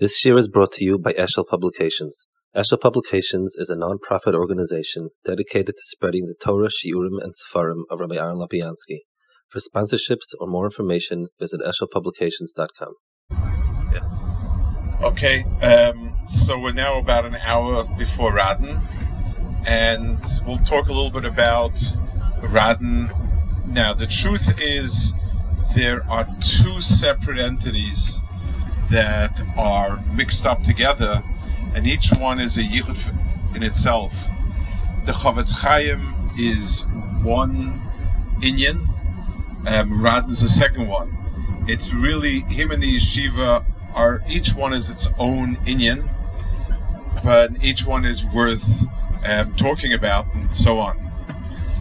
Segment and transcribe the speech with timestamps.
[0.00, 2.26] This year is brought to you by Eshel Publications.
[2.56, 8.00] Eshel Publications is a non-profit organization dedicated to spreading the Torah, Shiurim, and Sefarim of
[8.00, 9.00] Rabbi Aaron Lapiansky.
[9.50, 12.94] For sponsorships or more information, visit eshelpublications.com.
[13.92, 15.00] Yeah.
[15.02, 18.80] Okay, um, so we're now about an hour before Radin,
[19.66, 21.74] and we'll talk a little bit about
[22.40, 23.14] Radin.
[23.66, 25.12] Now, the truth is,
[25.74, 28.18] there are two separate entities
[28.90, 31.22] that are mixed up together,
[31.74, 34.12] and each one is a yichud in itself.
[35.06, 36.84] The Chofetz Chaim is
[37.22, 37.80] one
[38.40, 38.86] inyan,
[39.66, 41.16] um, Radin's the second one.
[41.68, 46.08] It's really him and the yeshiva are each one is its own inyan,
[47.22, 48.64] but each one is worth
[49.24, 51.10] um, talking about and so on.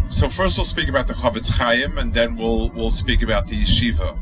[0.09, 3.63] So first we'll speak about the Chofetz Chaim, and then we'll we'll speak about the
[3.63, 4.17] yeshiva.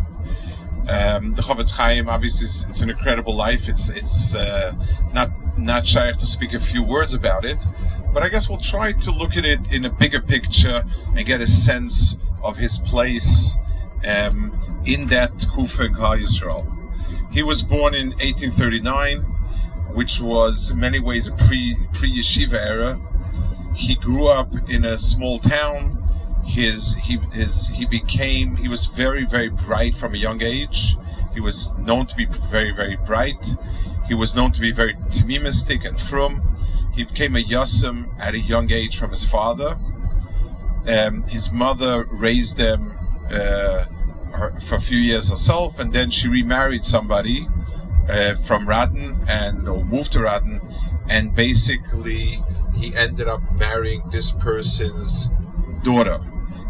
[0.90, 3.68] Um, the Chofetz Chaim, obviously, is, it's an incredible life.
[3.68, 4.74] It's it's uh,
[5.14, 7.58] not not shy to speak a few words about it,
[8.14, 10.84] but I guess we'll try to look at it in a bigger picture
[11.16, 13.56] and get a sense of his place
[14.06, 16.66] um, in that Kufa and Yisrael.
[17.32, 19.22] He was born in 1839,
[19.94, 23.00] which was in many ways a pre pre yeshiva era.
[23.76, 25.97] He grew up in a small town
[26.48, 30.96] his he his he became he was very very bright from a young age.
[31.34, 33.56] He was known to be very very bright.
[34.08, 36.42] He was known to be very tamimistic and frum.
[36.96, 39.78] He became a yasim at a young age from his father.
[40.88, 42.98] Um, his mother raised them
[43.30, 43.86] uh,
[44.62, 47.48] for a few years herself, and then she remarried somebody
[48.08, 50.62] uh, from Radin and or moved to Radin,
[51.10, 52.42] and basically
[52.74, 55.30] he ended up marrying this person's
[55.84, 56.20] daughter.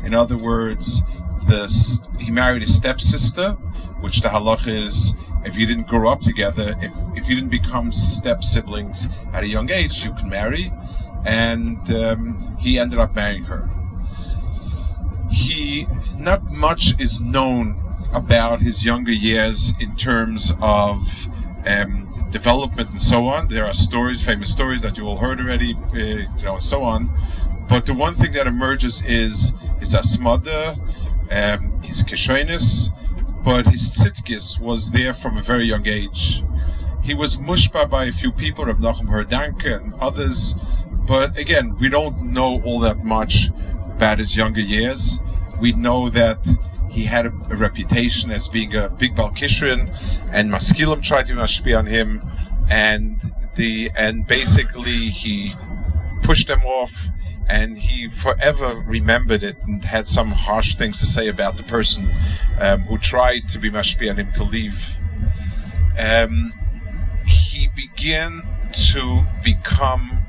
[0.08, 1.02] In other words,
[1.48, 1.68] the,
[2.18, 3.52] he married his stepsister,
[4.00, 5.14] which the halach is
[5.44, 9.48] if you didn't grow up together, if, if you didn't become step siblings at a
[9.48, 10.72] young age, you can marry.
[11.26, 13.70] And um, he ended up marrying her.
[15.30, 15.86] He,
[16.18, 17.76] not much is known
[18.14, 21.06] about his younger years in terms of
[21.66, 23.50] um, development and so on.
[23.50, 26.84] There are stories, famous stories that you all heard already, uh, you know, and so
[26.86, 27.12] on.
[27.68, 30.78] But the one thing that emerges is his asmada,
[31.32, 32.90] um, his keshoinus,
[33.44, 36.44] but his tzidkis was there from a very young age.
[37.04, 40.56] He was mushba by a few people, Rav Nachum Herdanke and others,
[41.08, 43.50] but again, we don't know all that much
[43.96, 45.20] about his younger years.
[45.62, 46.46] We know that
[46.90, 49.90] he had a, a reputation as being a big Balkishrin,
[50.32, 52.22] and Maskilim tried to mashpi on him,
[52.70, 55.56] and the and basically he
[56.24, 57.08] pushed them off
[57.48, 62.10] and he forever remembered it and had some harsh things to say about the person
[62.60, 64.98] um, who tried to be mashpi on him to leave.
[65.98, 66.54] Um,
[67.26, 68.44] he began
[68.92, 70.20] to become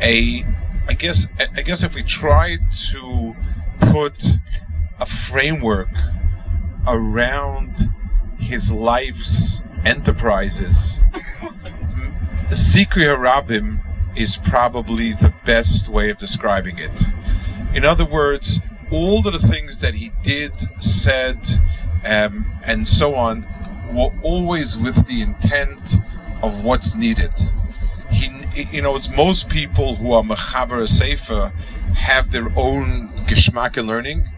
[0.00, 0.44] a,
[0.88, 2.58] I guess, I guess if we try
[2.90, 3.36] to
[3.80, 4.24] put
[4.98, 5.90] a framework
[6.86, 7.90] around
[8.38, 11.00] his life's enterprises,
[12.50, 13.80] Zikui Harabim
[14.16, 16.90] is probably the best way of describing it.
[17.74, 20.52] In other words, all of the things that he did,
[20.82, 21.38] said,
[22.04, 23.44] um, and so on
[23.92, 25.80] were always with the intent
[26.42, 27.32] of what's needed.
[28.10, 28.30] He,
[28.70, 31.52] you know, it's most people who are mechaber sefer
[31.96, 34.28] have their own geschmack in learning,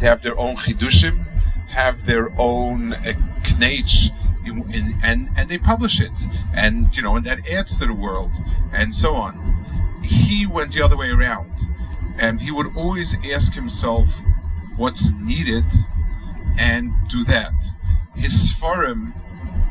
[0.00, 1.26] they have their own chidushim,
[1.68, 3.12] have their own uh,
[3.42, 4.10] knech,
[4.48, 6.12] and and they publish it,
[6.54, 8.30] and you know, and that adds to the world,
[8.72, 10.02] and so on.
[10.02, 11.50] He went the other way around,
[12.18, 14.08] and he would always ask himself
[14.76, 15.64] what's needed,
[16.58, 17.52] and do that.
[18.14, 19.14] His forum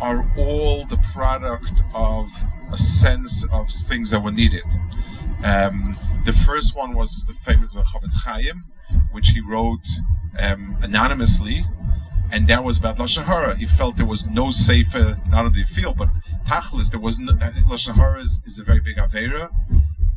[0.01, 2.29] are all the product of
[2.71, 4.63] a sense of things that were needed.
[5.43, 5.95] Um,
[6.25, 8.61] the first one was the famous Chofetz Chaim,
[9.11, 9.85] which he wrote
[10.39, 11.65] um, anonymously,
[12.31, 13.55] and that was about lashon hara.
[13.55, 16.09] He felt there was no safer, not only the field, but
[16.45, 16.91] tachlis.
[16.91, 19.49] There was no, uh, lashon hara is, is, a very big avera.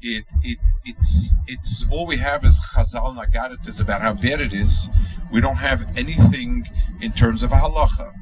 [0.03, 4.53] It it it's it's all we have is chazal nagarit is about how bad it
[4.53, 4.89] is.
[5.33, 6.69] We don't have anything
[7.01, 8.13] in terms of a halacha,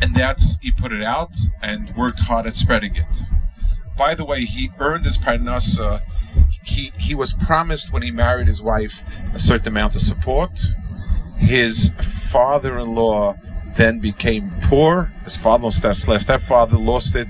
[0.00, 3.22] and that's he put it out and worked hard at spreading it.
[3.98, 6.02] By the way, he earned his parnasa.
[6.64, 9.00] He he was promised when he married his wife
[9.34, 10.60] a certain amount of support
[11.36, 11.90] his
[12.30, 13.36] father-in-law
[13.76, 15.12] then became poor.
[15.24, 17.28] His father stepfather lost it,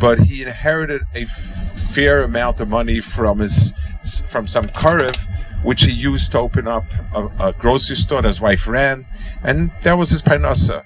[0.00, 1.26] but he inherited a
[1.94, 3.72] fair amount of money from his
[4.28, 5.16] from some karev,
[5.62, 9.06] which he used to open up a, a, grocery store that his wife ran,
[9.42, 10.84] and that was his parnasa.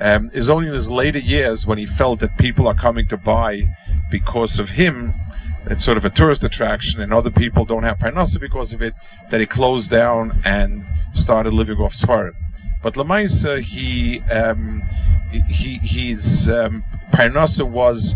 [0.00, 3.16] Um, is only in his later years when he felt that people are coming to
[3.16, 3.62] buy
[4.10, 5.14] because of him.
[5.66, 8.94] It's sort of a tourist attraction, and other people don't have parnasa because of it.
[9.30, 10.84] That he closed down and
[11.14, 12.34] started living off Sfarim.
[12.82, 14.82] But Lamaisa, he um,
[15.48, 18.14] he his um, parnasa was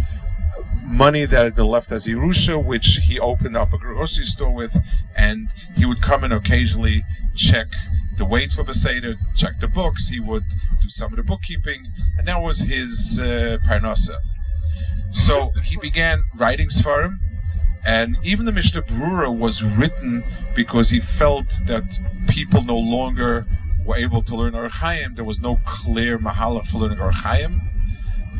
[0.84, 4.76] money that had been left as Yerusha, which he opened up a grocery store with,
[5.16, 7.04] and he would come and occasionally
[7.36, 7.68] check
[8.16, 10.44] the weights for Beseder, check the books, he would
[10.82, 11.86] do some of the bookkeeping,
[12.16, 14.16] and that was his uh, parnasa.
[15.10, 17.18] So he began writing Sfarim,
[17.84, 21.84] and even the Mishnah Brura was written because he felt that
[22.28, 23.46] people no longer
[23.84, 25.14] were able to learn Orach Chaim.
[25.14, 27.62] There was no clear mahalach for learning Orach Chaim.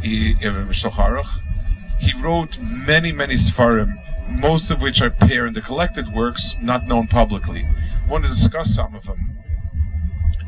[0.02, 3.94] He, he wrote many, many Sfarim,
[4.40, 7.64] most of which are appear in the collected works, not known publicly.
[7.64, 9.38] I want to discuss some of them.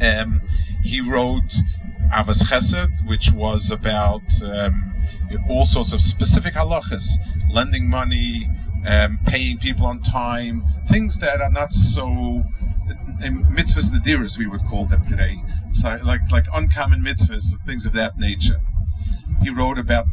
[0.00, 0.40] Um,
[0.82, 1.54] he wrote
[2.12, 4.94] Ahavas Chesed, which was about um,
[5.48, 7.06] all sorts of specific halachas,
[7.50, 8.48] lending money,
[8.86, 12.44] um, paying people on time, things that are not so
[13.20, 15.42] mitzvahs nadiras, we would call them today,
[15.72, 18.60] so like like uncommon mitzvahs, things of that nature.
[19.42, 20.06] He wrote about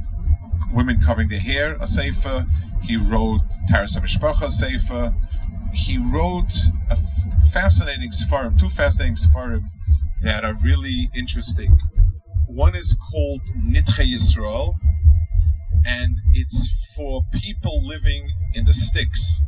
[0.71, 2.45] women covering their hair, a sefer.
[2.83, 5.13] He wrote Taharas HaMishpacha sefer.
[5.73, 6.53] He wrote
[6.89, 6.97] a
[7.51, 9.69] fascinating sefarim, two fascinating sefarim
[10.21, 11.77] that are really interesting.
[12.47, 14.75] One is called Nidchei Yisrael,
[15.87, 19.41] and it's for people living in the sticks.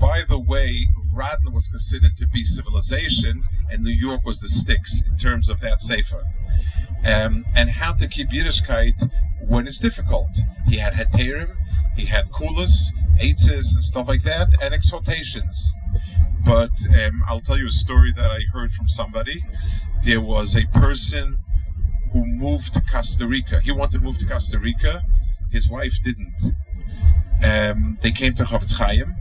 [0.00, 5.02] By the way, Radin was considered to be civilization, and New York was the sticks
[5.02, 6.24] in terms of that sefer.
[7.04, 9.10] Um, and how to keep Yiddishkeit
[9.46, 10.30] when it's difficult.
[10.66, 11.54] He had heterim,
[11.96, 15.74] he had kulas, eitzes, and stuff like that, and exhortations.
[16.46, 19.44] But um, I'll tell you a story that I heard from somebody.
[20.04, 21.38] There was a person
[22.12, 23.60] who moved to Costa Rica.
[23.60, 25.02] He wanted to move to Costa Rica.
[25.50, 26.54] His wife didn't.
[27.42, 29.14] Um, they came to Chofetz Chaim,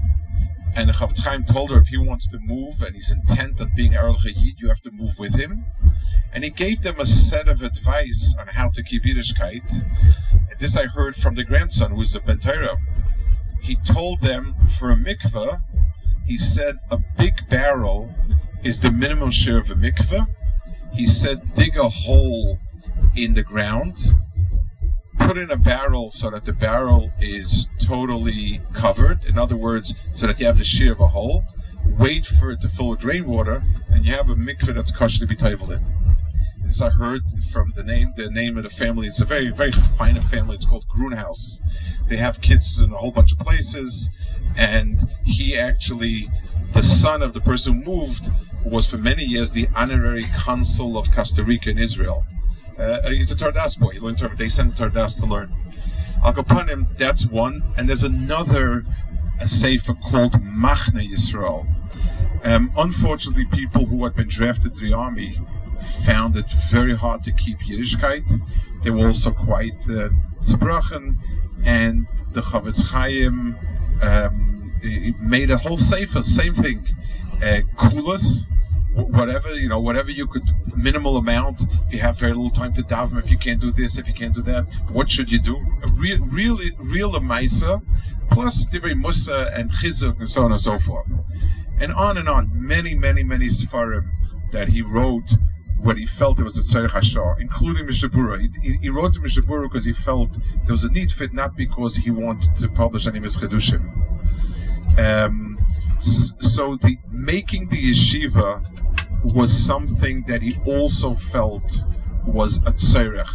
[0.75, 3.71] and the Chofetz Chaim told her if he wants to move and he's intent on
[3.75, 5.65] being Erl Chayid, you have to move with him.
[6.33, 9.85] And he gave them a set of advice on how to keep Yiddishkeit.
[10.59, 12.77] This I heard from the grandson, who is a Bentera.
[13.61, 15.61] He told them for a mikveh,
[16.25, 18.13] he said a big barrel
[18.63, 20.27] is the minimum share of a mikveh.
[20.93, 22.59] He said dig a hole
[23.15, 23.97] in the ground,
[25.19, 29.25] put in a barrel so that the barrel is totally covered.
[29.25, 31.43] In other words, so that you have the shear of a hole.
[31.97, 35.27] Wait for it to fill with rainwater, and you have a mikveh that's kosher to
[35.27, 35.85] be in.
[36.65, 37.21] This I heard
[37.51, 39.07] from the name the name of the family.
[39.07, 40.55] It's a very very fine family.
[40.55, 41.61] It's called Grunhaus.
[42.09, 44.09] They have kids in a whole bunch of places,
[44.55, 46.29] and he actually,
[46.73, 48.29] the son of the person who moved,
[48.65, 52.25] was for many years the honorary consul of Costa Rica in Israel.
[52.77, 53.91] Uh, he's a Tardas boy.
[53.93, 54.19] He learned.
[54.37, 55.53] They sent Tardas to learn.
[56.23, 58.83] Al Kapanim, that's one, and there's another
[59.39, 61.67] a sefer called Machne Yisrael.
[62.43, 65.39] Um, unfortunately, people who had been drafted to the army
[66.05, 68.23] found it very hard to keep Yiddishkeit.
[68.83, 70.09] They were also quite uh,
[71.63, 73.57] and the Chofetz Chaim
[74.01, 74.71] um,
[75.19, 76.87] made a whole sefer, same thing,
[77.41, 78.45] uh, kulas,
[79.05, 80.43] whatever you know, whatever you could,
[80.75, 81.61] minimal amount.
[81.87, 84.13] If you have very little time to daven, if you can't do this, if you
[84.13, 85.57] can't do that, what should you do?
[85.93, 87.81] Real, really, real Maisa,
[88.31, 91.07] plus Divrei Musa and Chizuk and so on and so forth,
[91.79, 92.49] and on and on.
[92.53, 94.09] Many, many, many sefarim
[94.51, 95.33] that he wrote
[95.79, 98.41] when he felt there was a Tzarech Hashar, including Mishnah Berurah.
[98.61, 100.31] He, he, wrote to Mishnah Berurah because he felt
[100.65, 103.83] there was a need fit, not because he wanted to publish any Mischadushim.
[104.97, 105.59] Um,
[105.99, 108.65] so the making the yeshiva
[109.23, 111.79] was something that he also felt
[112.25, 113.29] was a tzarech.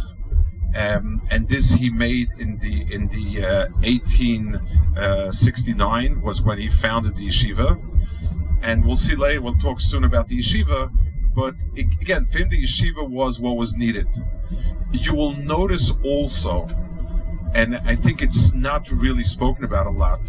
[0.75, 6.69] Um, and this he made in the in the uh, 1869 uh, was when he
[6.69, 7.79] founded the yeshiva,
[8.63, 9.41] and we'll see later.
[9.41, 10.89] We'll talk soon about the yeshiva
[11.35, 14.07] but again, for him, the yeshiva was what was needed.
[14.91, 16.67] You will notice also,
[17.55, 20.23] and I think it's not really spoken about a lot,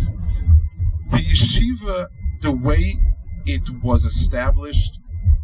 [1.10, 2.08] the yeshiva,
[2.40, 2.98] the way
[3.44, 4.98] it was established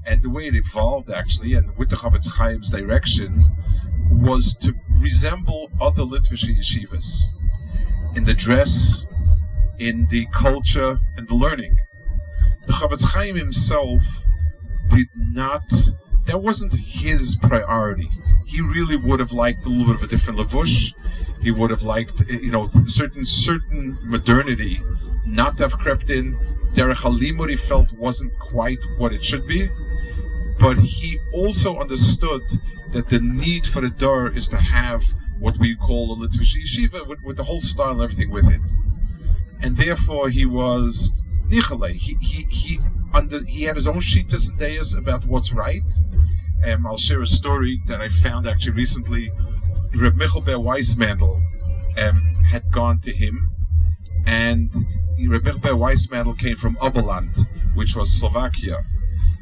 [0.06, 3.44] and the way it evolved actually, and with the Chofetz Chaim's direction,
[4.10, 7.30] was to resemble other Litvish yeshivas
[8.16, 9.06] in the dress,
[9.78, 11.76] in the culture, and the learning.
[12.66, 14.02] The Chofetz Chaim himself
[14.88, 15.62] did not
[16.26, 18.10] that wasn't his priority.
[18.46, 20.92] He really would have liked a little bit of a different lavush.
[21.42, 24.80] He would have liked, you know, certain certain modernity
[25.26, 26.38] not to have crept in.
[26.74, 29.68] Derech Halimud he felt wasn't quite what it should be.
[30.58, 32.42] but he also understood
[32.92, 35.02] that the need for the Dor is to have
[35.38, 38.60] what we call a Litvish yeshiva with, with the whole style and everything with it.
[39.62, 41.10] And therefore he was
[41.48, 41.94] Nichale.
[41.94, 42.80] He, he, he,
[43.14, 45.82] under, he had his own shitas and deis about what's right.
[46.64, 49.32] Um, I'll share a story that I found actually recently.
[49.94, 53.48] Reb Michal Ber um, had gone to him,
[54.26, 54.70] and
[55.28, 58.84] Reb Michal Ber Weissmandel came from Oberland, which was Slovakia.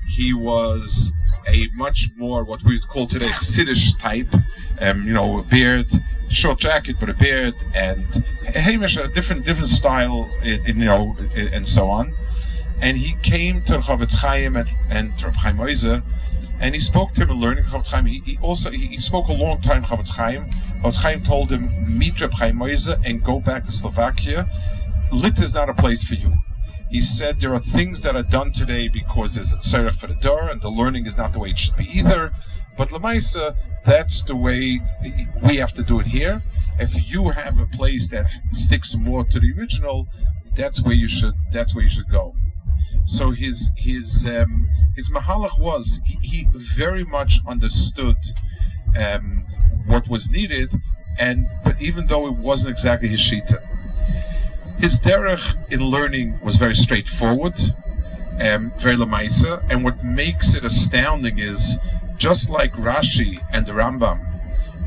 [0.09, 1.13] He was
[1.47, 4.33] a much more what we would call today Chassidish type,
[4.81, 5.87] um, you know, a beard,
[6.31, 8.05] short jacket but a beard, and
[8.47, 12.15] Hamish a different different style, in, in, you know, and so on.
[12.81, 16.03] And he came to Chofetz Chaim and, and Reb Chaim Oizer,
[16.61, 18.07] and he spoke to him and learning Chofetz Chaim.
[18.07, 20.51] He, he also he, he, spoke a long time Chofetz Chaim.
[20.83, 24.49] Chofetz Chaim told him meet Reb Chaim Oizer and go back to Slovakia.
[25.11, 26.35] Lit is not a place for you.
[26.91, 30.15] He said there are things that are done today because there's a tzara for the
[30.15, 32.33] door, and the learning is not the way it should be either.
[32.77, 34.81] But Lamaisa, that's the way
[35.43, 36.43] we have to do it here.
[36.79, 40.07] If you have a place that sticks more to the original,
[40.57, 41.35] that's where you should.
[41.53, 42.35] That's where you should go.
[43.05, 48.17] So his his um, his mahalach was he, he very much understood
[48.97, 49.45] um,
[49.87, 50.75] what was needed,
[51.19, 53.61] and but even though it wasn't exactly his shita,
[54.79, 57.61] his derech in learning was very straightforward,
[58.41, 61.77] um, very lamaisa, and what makes it astounding is
[62.17, 64.25] just like Rashi and the Rambam,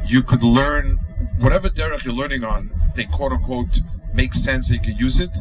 [0.05, 0.97] you could learn
[1.39, 2.71] whatever derech you're learning on.
[2.95, 3.79] They quote unquote
[4.13, 4.69] make sense.
[4.69, 5.31] You can use it.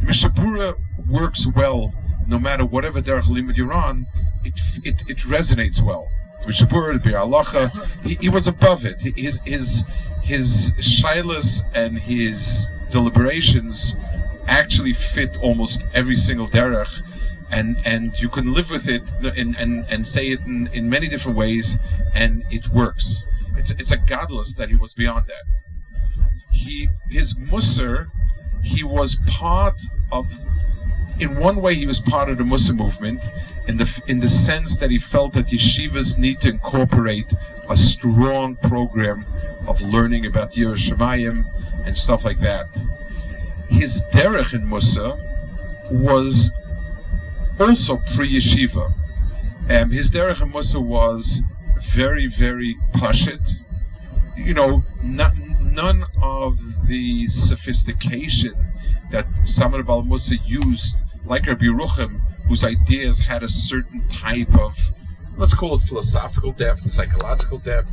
[0.00, 0.76] Mishnah Berurah
[1.08, 1.92] works well
[2.26, 4.06] no matter whatever derech limit you're on.
[4.44, 6.08] It it, it resonates well.
[6.46, 7.70] Mishnah Berurah, the Alacha,
[8.02, 9.00] he, he was above it.
[9.00, 9.84] His his
[10.22, 13.96] his shilas and his deliberations
[14.46, 17.02] actually fit almost every single derech,
[17.50, 21.08] and and you can live with it and and, and say it in, in many
[21.08, 21.78] different ways,
[22.14, 23.26] and it works.
[23.56, 25.44] It's it's a godless that he was beyond that.
[26.50, 28.08] He his musser,
[28.62, 29.80] he was part
[30.10, 30.26] of.
[31.18, 33.22] In one way, he was part of the Mussar movement,
[33.68, 37.32] in the in the sense that he felt that yeshivas need to incorporate
[37.68, 39.24] a strong program
[39.66, 41.46] of learning about Yerushalayim
[41.86, 42.68] and stuff like that.
[43.68, 45.18] His derech in Musa
[45.90, 46.50] was
[47.60, 48.92] also pre-yeshiva.
[49.70, 51.40] Um, his derech in Musa was
[51.94, 53.62] very, very pashit.
[54.36, 58.54] You know, not, none of the sophistication
[59.10, 60.96] that Samar Bal Musa used,
[61.32, 64.76] like Rabbi Yerucham, whose ideas had a certain type of,
[65.38, 67.88] let's call it philosophical depth, psychological depth.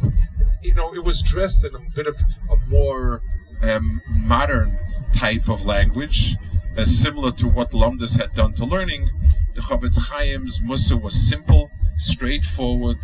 [0.61, 2.17] You know, it was dressed in a bit of
[2.51, 3.21] a more
[3.61, 4.77] um, modern
[5.15, 6.35] type of language,
[6.77, 9.09] uh, similar to what Lomdus had done to learning.
[9.55, 12.99] The Chofetz Chaim's Musa was simple, straightforward,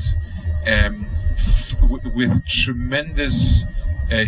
[0.68, 1.06] um,
[1.38, 1.78] f-
[2.14, 3.64] with tremendous
[4.12, 4.26] uh.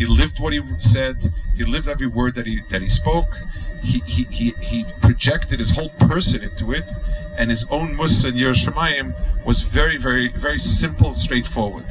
[0.00, 1.30] He lived what he said.
[1.54, 3.36] He lived every word that he that he spoke.
[3.82, 6.88] He he, he, he projected his whole person into it,
[7.36, 11.84] and his own Musa in Yerushalayim was very very very simple, straightforward.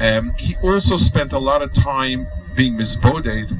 [0.00, 3.54] Um, he also spent a lot of time being misboded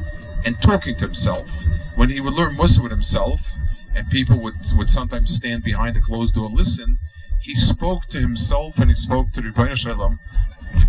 [0.47, 1.51] and talking to himself.
[1.95, 3.53] When he would learn Musa with himself,
[3.95, 6.99] and people would, would sometimes stand behind a closed door and listen,
[7.43, 10.19] he spoke to himself and he spoke to Ribbono Shel Olam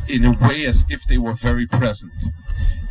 [0.08, 2.24] in a way as if they were very present.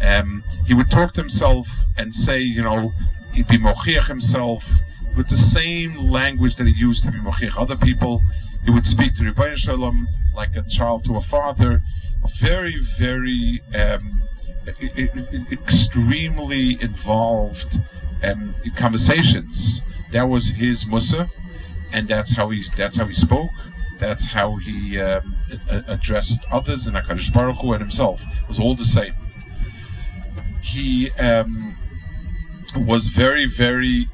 [0.00, 2.92] Um, he would talk to himself and say, you know,
[3.32, 4.64] he'd be mochiach himself
[5.16, 8.22] with the same language that he used to be mochiach other people.
[8.64, 11.82] He would speak to Ribbono Shel Olam like a child to a father
[12.40, 14.22] very, very um,
[15.50, 17.80] extremely involved
[18.22, 19.82] um, conversations.
[20.12, 21.30] That was his Musa,
[21.92, 23.50] and that's how he that's how he spoke.
[23.98, 25.36] That's how he um,
[25.68, 28.22] addressed others and Hakadosh Baruch Hu and himself.
[28.22, 29.14] It was all the same.
[30.62, 31.76] He um,
[32.76, 34.06] was very, very.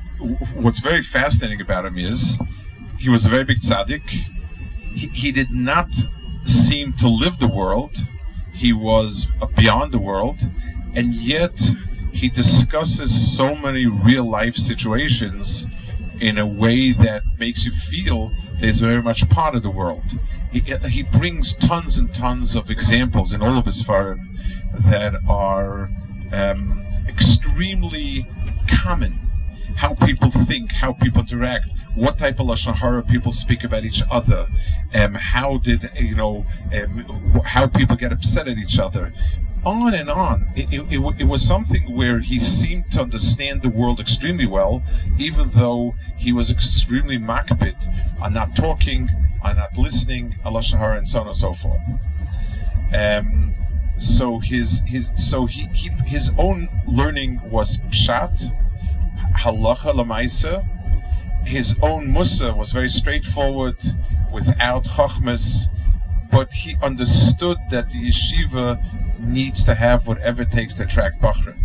[0.54, 2.38] What's very fascinating about him is
[2.98, 4.08] he was a very big tzaddik.
[4.08, 5.88] He, he did not
[6.46, 7.96] seem to live the world.
[8.54, 10.38] He was beyond the world,
[10.94, 11.58] and yet
[12.12, 15.66] he discusses so many real life situations
[16.22, 20.04] in a way that makes you feel that he's very much part of the world.
[20.52, 24.38] He, he brings tons and tons of examples in all of his forum
[24.86, 25.90] that are
[26.32, 28.24] um, extremely
[28.68, 29.18] common.
[29.76, 34.02] How people think, how people interact, what type of lashon hara people speak about each
[34.08, 34.46] other,
[34.94, 39.12] um, how did you know um, how people get upset at each other.
[39.64, 40.46] On and on.
[40.56, 44.82] It, it, it, it, was something where he seemed to understand the world extremely well,
[45.18, 47.76] even though he was extremely makbid
[48.20, 49.08] on not talking,
[49.42, 51.82] on not listening, Allah Shahar, and so on and so forth.
[52.94, 53.54] Um,
[53.98, 58.52] so his his so he, he his own learning was pshat,
[59.38, 60.66] halacha lamaisa.
[61.46, 63.76] His own musa was very straightforward,
[64.32, 65.66] without chachmas,
[66.30, 68.82] but he understood that the yeshiva
[69.22, 71.58] needs to have whatever it takes to attract Bachrim.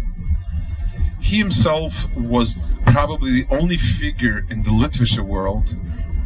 [1.19, 5.75] He himself was probably the only figure in the Litvishe world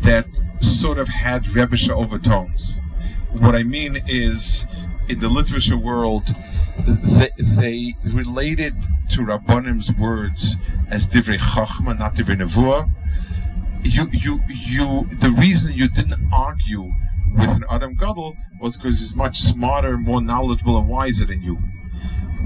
[0.02, 0.28] that
[0.60, 2.80] sort of had Rebbeisha overtones.
[3.40, 4.66] What I mean is,
[5.08, 6.36] in the Litvishe world,
[6.86, 8.76] they, they related
[9.12, 10.56] to Rabbanim's words
[10.90, 12.90] as divrei chachma, not divrei nevuah.
[13.84, 15.10] You, you, you.
[15.20, 16.92] The reason you didn't argue
[17.34, 21.58] with an Adam Gadol was because he's much smarter, more knowledgeable, and wiser than you.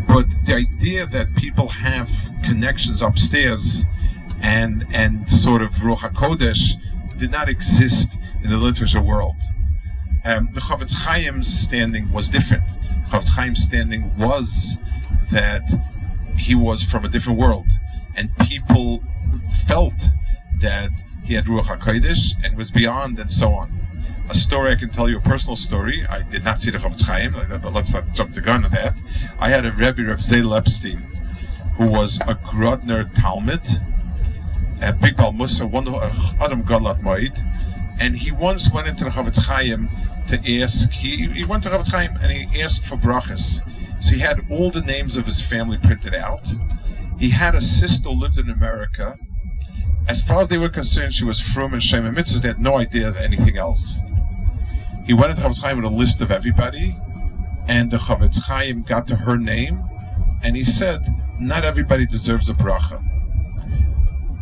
[0.08, 2.10] But the idea that people have
[2.44, 3.84] connections upstairs
[4.42, 8.12] and and sort of Ruach HaKodesh did not exist
[8.44, 9.36] in the Litvishe world.
[10.24, 12.63] Um, the Chofetz Chaim's standing was different.
[13.10, 14.77] Chofetz Chaim's standing was
[15.32, 15.63] that
[16.38, 17.68] he was from a different world,
[18.15, 19.04] and people
[19.65, 19.94] felt
[20.62, 20.92] that
[21.24, 23.85] he had Ruach HaKodesh and was beyond, and so on
[24.29, 26.05] a story I can tell you, a personal story.
[26.08, 28.96] I did not see the Chofetz Chaim, but let's not jump the gun on that.
[29.39, 30.98] I had a Rebbe, Reb Zeil Epstein,
[31.77, 33.62] who was a Grodner Talmud,
[34.82, 37.38] a big Bal Musa, one of uh, Adam Galat Moed,
[38.00, 39.89] and he once went into the Chofetz Chaim
[40.27, 43.62] to ask, he, he went to Chofetz Chaim and he asked for brachas.
[44.01, 46.46] So he had all the names of his family printed out.
[47.20, 49.17] He had a sister who lived in America.
[50.08, 52.17] As far as they were concerned, she was from and Shem and.
[52.17, 54.00] They had no idea of anything else.
[55.05, 56.95] He went to Chofetz Chaim with a list of everybody,
[57.67, 59.83] and the Chofetz Chaim got to her name,
[60.41, 61.01] and he said,
[61.39, 63.03] "Not everybody deserves a bracha."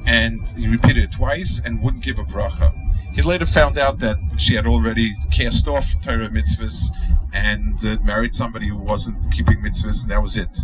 [0.05, 2.73] And he repeated it twice and wouldn't give a bracha.
[3.13, 6.89] He later found out that she had already cast off Torah mitzvahs
[7.33, 10.57] and uh, married somebody who wasn't keeping mitzvahs, and that was it.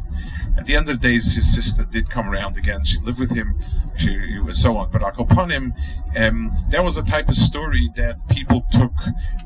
[0.60, 2.84] At the end of the days, his sister did come around again.
[2.84, 3.58] She lived with him,
[3.98, 4.92] she, so on.
[4.92, 5.02] But
[5.50, 5.74] him,
[6.18, 8.92] um, that was a type of story that people took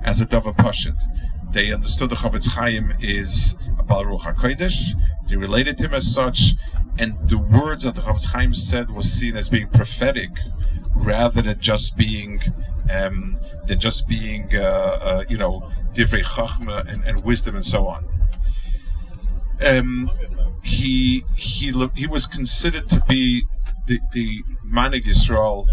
[0.03, 0.97] as a Dava Pashit.
[1.51, 4.99] They understood the Chofetz Chaim is a Baal Ruach HaKodesh.
[5.29, 6.55] They related him as such,
[6.97, 10.31] and the words that the Chofetz Chaim said was seen as being prophetic,
[10.95, 12.41] rather than just being,
[12.89, 17.87] um, than just being, uh, uh, you know, divrei chachma and, and wisdom and so
[17.87, 18.03] on.
[19.61, 20.11] Um,
[20.63, 23.45] he he he was considered to be
[23.87, 25.67] the the Manig Yisrael,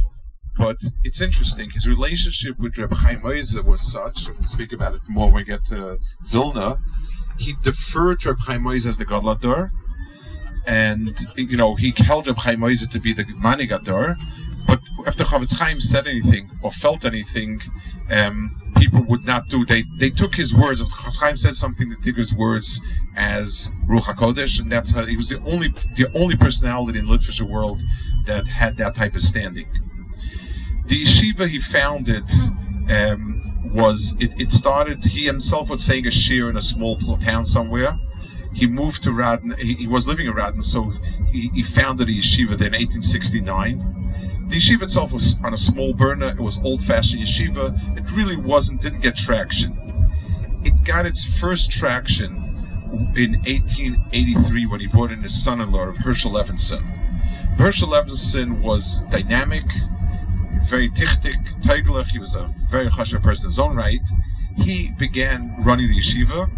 [0.56, 1.70] but it's interesting.
[1.70, 4.28] His relationship with Reb Chaim Oizer was such.
[4.28, 5.98] We'll speak about it more when we get to
[6.30, 6.78] Vilna.
[7.38, 9.70] He deferred to Reb Chaim Oizer as the Gadlador,
[10.66, 14.16] and you know he held Reb Chaim Oizer to be the Manig Ador.
[14.66, 17.60] But after the Chofetz Chaim said anything or felt anything,
[18.10, 19.64] um, people would not do.
[19.64, 20.82] They they took his words.
[20.82, 22.80] Chofetz Chaim said something, they took his words
[23.16, 27.42] as Ruach Hakodesh, and that's how he was the only the only personality in Litvishe
[27.42, 27.80] world
[28.26, 29.68] that had that type of standing.
[30.86, 32.24] The yeshiva he founded
[32.90, 35.04] um, was it, it started.
[35.04, 37.96] He himself was saying a shir in a small town somewhere.
[38.52, 39.56] He moved to Radin.
[39.58, 40.90] He, he was living in Radin, so
[41.30, 43.99] he, he founded a yeshiva there in 1869
[44.50, 46.28] the yeshiva itself was on a small burner.
[46.28, 47.96] It was old-fashioned yeshiva.
[47.96, 49.76] It really wasn't, didn't get traction.
[50.64, 52.36] It got its first traction
[53.14, 56.82] in 1883 when he brought in his son-in-law, Herschel Levinson.
[57.56, 59.64] Herschel Levinson was dynamic,
[60.68, 62.08] very tichtik, teiglich.
[62.08, 64.00] He was a very chashav person in his own right.
[64.56, 66.50] He began running the yeshiva,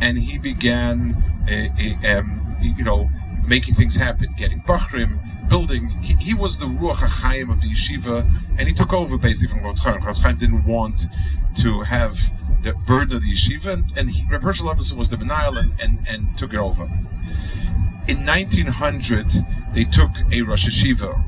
[0.00, 1.16] and he began,
[1.48, 3.08] a, a, um, you know,
[3.44, 5.18] making things happen, getting bachrim,
[5.50, 5.90] building.
[6.00, 8.24] He, he was the Ruach HaChaim of the yeshiva,
[8.56, 10.00] and he took over basically from Chofetz Chaim.
[10.00, 11.02] Chaim didn't want
[11.58, 12.18] to have
[12.62, 15.78] the burden of the yeshiva, and, and he, Reb Herschel Levinson was the Benayel and,
[15.80, 16.88] and, and took it over.
[18.08, 19.26] In 1900,
[19.74, 21.22] they took a Rosh Yeshiva.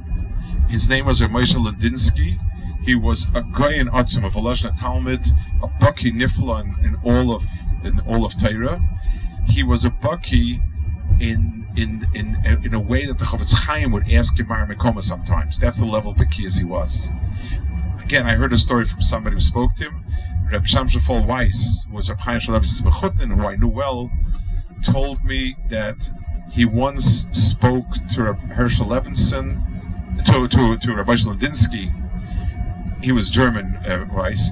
[0.68, 2.40] His name was Moshe Landinsky.
[2.84, 5.20] He was a guy in Atzim, a Volozhna Talmud,
[5.62, 7.44] a Baki Nifla in, all of
[7.84, 8.80] in all of Torah.
[9.46, 10.60] He was a Baki
[11.20, 15.58] in in in in a way that the Chofetz Chaim would ask Gemara Mekoma sometimes.
[15.58, 17.08] That's the level of Baki he was.
[18.02, 20.04] Again, I heard a story from somebody who spoke to him.
[20.50, 24.10] Reb Shamshafol Weiss was a Chaim Mechutnin, who I knew well,
[24.84, 25.96] told me that
[26.50, 29.62] he once spoke to Reb Herschel Levinson,
[30.26, 31.90] to to to Rabbi Landinsky.
[33.02, 34.50] He was German, uh, Weiss.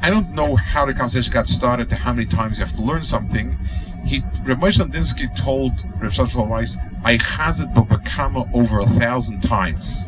[0.00, 2.82] I don't know how the conversation got started, to how many times you have to
[2.82, 3.58] learn something
[4.04, 9.40] he Rav Moshe Landinsky told Rav Shlomo Weiss, I chazed Bava Kamma over a thousand
[9.42, 10.04] times.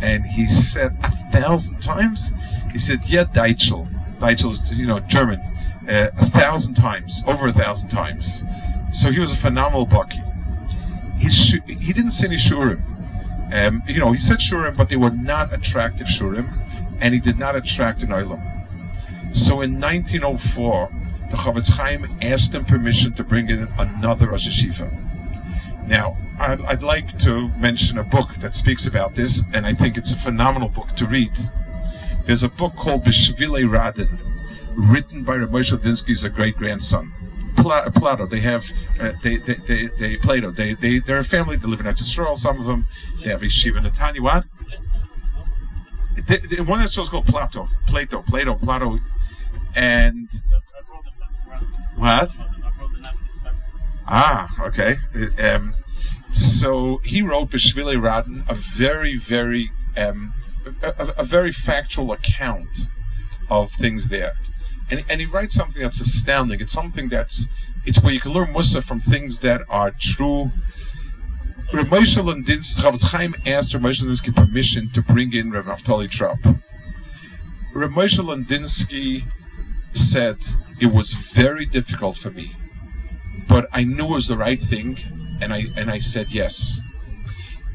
[0.00, 2.30] And he said, a thousand times?
[2.72, 3.88] He said, yeah, Deitchel.
[4.18, 5.40] Deitchel's, you know, German.
[5.88, 8.42] Uh, a thousand times, over a thousand times.
[8.92, 10.20] So he was a phenomenal bucky.
[11.18, 11.34] His
[11.66, 12.82] he didn't say any shurim.
[13.52, 16.52] Um, you know, he said shurim, but they were not attractive shurim,
[17.00, 18.42] and he did not attract an oilam.
[19.34, 20.90] So in 1904,
[21.30, 25.86] the Chofetz Chaim asked him permission to bring in another Rosh Yeshiva.
[25.86, 29.96] Now, I'd, I'd, like to mention a book that speaks about this, and I think
[29.96, 31.32] it's a phenomenal book to read.
[32.26, 34.18] There's a book called Bishvile Radin,
[34.74, 37.12] written by Rabbi Shodinsky's great grandson.
[37.56, 38.66] Pla- Plato, they have,
[39.00, 42.02] uh, they, they, they, they, Plato, they, they, they're a family, they live in Eretz
[42.02, 42.86] Yisrael, some of them,
[43.22, 44.44] they have Yeshiva Netanya, what?
[46.26, 48.98] The, the, one of the shows called Plato, Plato, Plato, Plato,
[49.74, 50.28] and
[51.96, 52.30] what?
[54.08, 54.96] Ah, okay.
[55.38, 55.74] Um,
[56.32, 60.34] so he wrote Bishvili Radin, a very, very, um,
[60.82, 62.68] a, a, very factual account
[63.50, 64.34] of things there,
[64.90, 66.60] and and he writes something that's astounding.
[66.60, 67.46] It's something that's
[67.84, 70.52] it's where you can learn Musa from things that are true.
[71.72, 76.38] Ramosha Landinsky, Chofetz Chaim asked Ramosha Landinsky permission to bring in Rav Naftali Trop.
[77.74, 79.24] Ramosha Landinsky
[79.94, 80.38] said
[80.80, 82.54] it was very difficult for me,
[83.48, 84.98] but I knew it was the right thing,
[85.40, 86.80] and I and I said yes.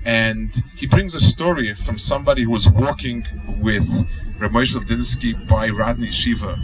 [0.04, 3.28] And he brings a story from somebody who was walking
[3.60, 3.88] with
[4.40, 6.58] Ramesh Dinsky by Radney Shiva.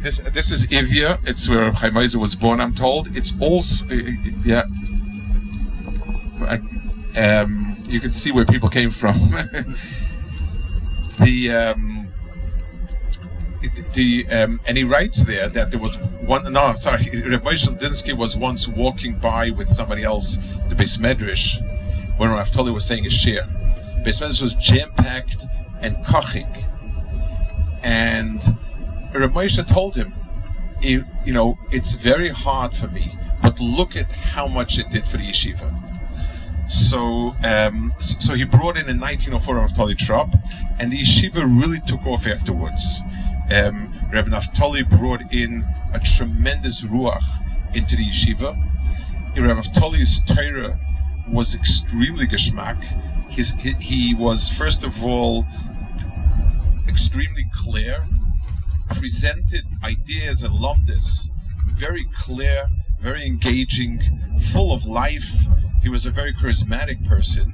[0.00, 1.18] This this is Ivya.
[1.26, 2.60] It's where Chaim Oizer was born.
[2.60, 3.14] I'm told.
[3.16, 3.86] It's also
[4.44, 4.64] yeah.
[7.16, 9.30] Um, you can see where people came from.
[11.18, 12.05] the um,
[13.94, 16.52] the um, and he writes there that there was one.
[16.52, 20.36] No, sorry, Rabbi Dinsky was once walking by with somebody else,
[20.68, 21.60] the Beis Medrash,
[22.18, 23.44] when Rav Naftali was saying a share.
[24.04, 25.36] Beis Medrash was jam packed
[25.80, 26.64] and kachik,
[27.82, 28.40] and
[29.14, 30.12] Rabbi told him,
[30.80, 35.16] you know, it's very hard for me, but look at how much it did for
[35.16, 35.72] the yeshiva.
[36.68, 40.34] So, um, so he brought in in 1904 Rav Trop,
[40.78, 43.00] and the yeshiva really took off afterwards
[43.50, 47.24] um, Rabbi Naftali brought in a tremendous ruach
[47.74, 48.56] into the yeshiva.
[49.36, 50.78] Rabbi Naftali's Torah
[51.28, 52.82] was extremely geschmack.
[53.30, 55.44] His, he, he was, first of all,
[56.88, 58.06] extremely clear,
[58.88, 61.28] presented ideas and lumdis
[61.76, 62.68] very clear,
[63.00, 64.00] very engaging,
[64.52, 65.30] full of life.
[65.82, 67.52] He was a very charismatic person,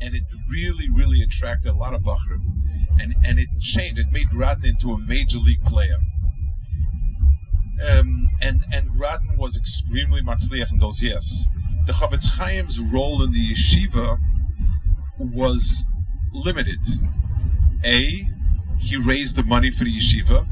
[0.00, 3.98] and it really, really attracted a lot of Bachrim and and it changed.
[3.98, 5.96] It made Radin into a major league player.
[7.86, 11.46] Um, and and Radin was extremely matzliach in those years.
[11.86, 14.18] The Chofetz Chaim's role in the yeshiva
[15.18, 15.84] was
[16.32, 16.80] limited.
[17.84, 18.26] A,
[18.78, 20.46] he raised the money for the yeshiva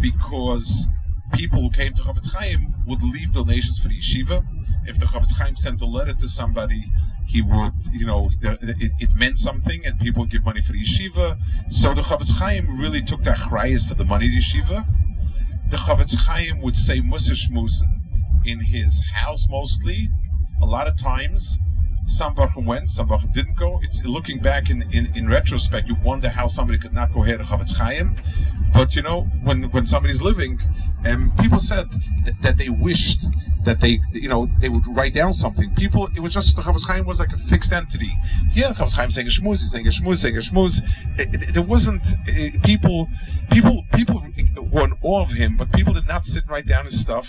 [0.00, 0.86] because
[1.34, 4.44] people who came to Chofetz Chaim would leave donations for the yeshiva.
[4.86, 6.90] If the Chofetz Chaim sent a letter to somebody
[7.26, 10.78] he would, you know, it, it, meant something, and people would give money for the
[10.78, 11.38] yeshiva.
[11.68, 14.86] So the Chofetz Chaim really took the achrayas for the money the yeshiva.
[15.70, 17.34] The Chofetz Chaim would say Musa
[18.44, 20.08] in his house mostly.
[20.62, 21.58] A lot of times,
[22.06, 23.80] some Baruch went, some Baruch didn't go.
[23.82, 27.36] It's looking back in, in, in retrospect, you wonder how somebody could not go here
[27.36, 28.16] to Chofetz Chaim.
[28.72, 30.60] But you know, when when somebody's living,
[31.04, 31.88] and um, people said
[32.24, 33.24] that, that they wished
[33.66, 35.74] that they, you know, they would write down something.
[35.74, 38.16] People, it was just the Chofetz Chaim was like a fixed entity.
[38.54, 41.52] Yeah, Chofetz Chaim saying a shmuz, he's saying a shmuz, saying a shmuz.
[41.52, 43.08] There wasn't it, people,
[43.50, 44.22] people, people
[44.72, 47.28] were in awe of him, but people did not sit and write down his stuff.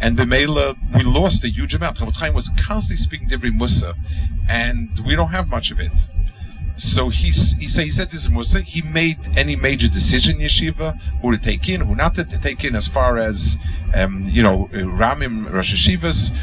[0.00, 1.98] And the Mela, we lost a huge amount.
[1.98, 3.94] Chofetz Chaim was constantly speaking to every Musa,
[4.48, 5.92] and we don't have much of it.
[6.78, 8.60] So he he said he said this is Musa.
[8.62, 12.76] He made any major decision yeshiva who to take in, who not to take in,
[12.76, 13.58] as far as
[13.94, 16.36] um, you know Ramim Rosh Yeshivas,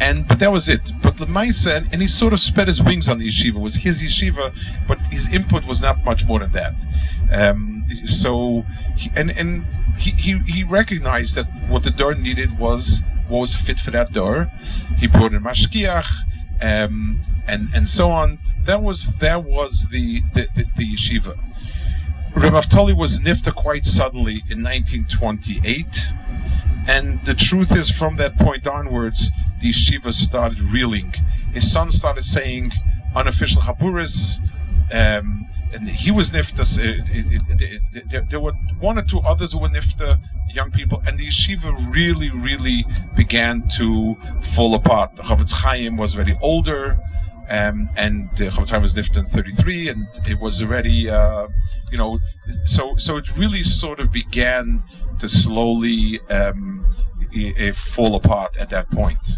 [0.00, 0.80] and but that was it.
[1.02, 3.56] But Lemaisa and, and he sort of spread his wings on the yeshiva.
[3.56, 4.54] It was his yeshiva,
[4.88, 6.74] but his input was not much more than that.
[7.30, 8.64] Um, so
[8.96, 9.64] he, and and
[9.98, 14.14] he, he he recognized that what the door needed was what was fit for that
[14.14, 14.50] door.
[14.98, 16.06] He brought in mashkiach.
[16.62, 18.38] Um, and and so on.
[18.64, 21.38] That was that was the the, the, the yeshiva.
[22.34, 25.86] Reb Naftali was nifta quite suddenly in 1928,
[26.88, 31.12] and the truth is, from that point onwards, the yeshiva started reeling.
[31.52, 32.72] His son started saying
[33.14, 34.38] unofficial chaburis.
[34.92, 36.62] Um, and he was nifta.
[36.62, 40.18] Uh, there were one or two others who were nifta.
[40.52, 42.84] young people, and the yeshiva really, really
[43.16, 44.16] began to
[44.54, 45.16] fall apart.
[45.16, 46.98] The Chofetz Chaim was very older,
[47.52, 51.48] um, and the Chofetz Chaim was lived in 33, and it was already, uh,
[51.90, 52.18] you know,
[52.64, 54.82] so so it really sort of began
[55.18, 56.86] to slowly um,
[57.74, 59.32] fall apart at that point.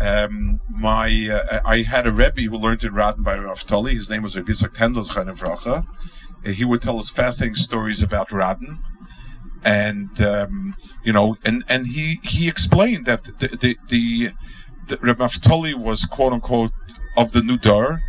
[0.00, 3.94] Um, my uh, I had a rebbe who learned in Radin by Rav Tolly.
[3.94, 5.84] His name was Rabbi Yitzchak Tendelschaim
[6.46, 8.78] He would tell us fascinating stories about Radin
[9.64, 14.32] and um, you know, and and he he explained that the the, the,
[14.88, 16.72] the was quote unquote
[17.18, 18.00] of the new Nudar,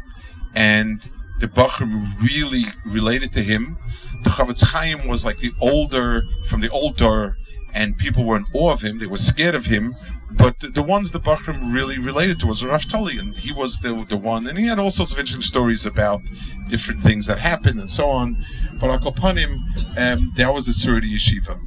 [0.54, 3.78] and the Bachrim really related to him.
[4.24, 7.36] The Chofetz Chaim was like the older from the old older,
[7.74, 9.00] and people were in awe of him.
[9.00, 9.96] They were scared of him.
[10.32, 13.80] But the, the ones the Bachrim really related to was Rav Tali, and he was
[13.80, 16.22] the the one, and he had all sorts of interesting stories about
[16.70, 18.46] different things that happened and so on.
[18.80, 19.54] But Akopanim,
[19.98, 21.60] um, that was the Surdi Yeshiva.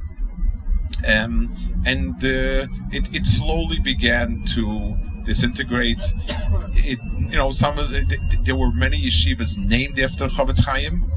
[1.05, 5.99] Um, and uh, it, it slowly began to disintegrate.
[6.75, 11.11] It, you know, some of the, there were many yeshivas named after Chofetz Chaim.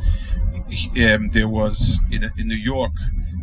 [1.01, 2.93] Um, there was in, in New York,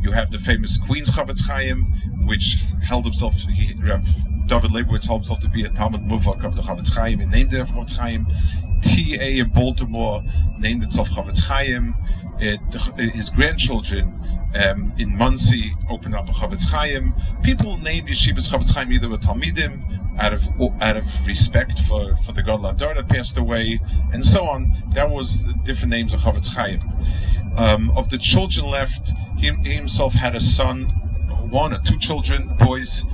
[0.02, 1.86] you have the famous Queens Chofetz Chaim,
[2.26, 3.36] which held himself.
[3.36, 3.74] He,
[4.46, 7.54] David Leibowitz held himself to be a Talmud Muvak of the Chofetz Chaim and named
[7.54, 8.26] it Chofetz Chaim.
[8.82, 10.24] TA in Baltimore
[10.60, 11.96] named itself Chofetz Chaim.
[12.40, 12.60] It,
[13.14, 14.20] his grandchildren
[14.56, 17.14] um, in Monsey opened up a Chofetz Chaim.
[17.44, 20.44] People named yeshivas Chofetz Chaim either with Talmidim out of
[20.82, 23.80] out of respect for, for the God Ladar that passed away,
[24.12, 24.84] and so on.
[24.94, 26.82] That was different names of Chofetz Chaim.
[27.58, 30.86] Um, of the children left, he, he, himself had a son,
[31.50, 33.06] one or two children, boys.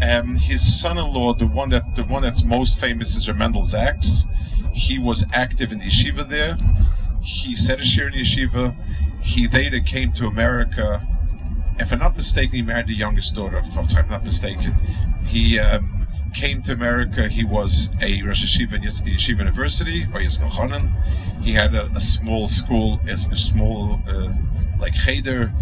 [0.00, 4.26] Um, his son-in-law, the one that the one that's most famous, is Mendel Zaks.
[4.72, 6.56] He was active in the yeshiva there.
[7.22, 8.76] He said a shir in yeshiva.
[9.28, 11.06] He later came to America.
[11.78, 13.94] If I'm not mistaken, he married the youngest daughter of Chofetz.
[13.94, 14.72] I'm not mistaken.
[15.26, 17.28] He um, came to America.
[17.28, 22.48] He was a Rosh Yeshiva in Yeshiva University or Yisrael He had a, a, small
[22.48, 24.32] school, a, a small uh,
[24.80, 25.52] like cheder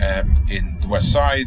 [0.00, 1.46] um, in the West Side.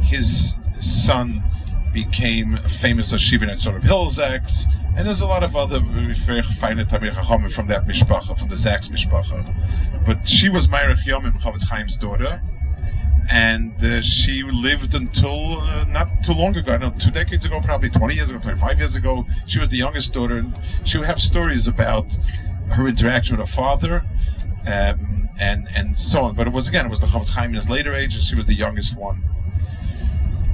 [0.00, 1.42] His son
[1.92, 4.64] became famous as Shiva at sort of Hillel Zaks,
[4.96, 8.88] and there's a lot of other fine Tamir Chachamim from that mishpacha, from the Zaks
[8.88, 10.04] mishpacha.
[10.04, 12.42] But she was Meirich Yomim Chofetz Chaim's daughter,
[13.30, 17.60] and uh, she lived until uh, not too long ago, I know, two decades ago,
[17.60, 19.26] probably 20 years ago, 25 years ago.
[19.46, 22.06] She was the youngest daughter, and she would have stories about
[22.70, 24.04] her interaction with her father.
[24.66, 27.54] Um, and and so on, but it was again, it was the Chofetz Chaim in
[27.54, 29.22] his later age, and she was the youngest one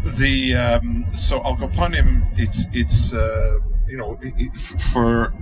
[0.05, 4.53] the um, so Al Kapanim, it's it's uh, you know it, it,
[4.93, 5.33] for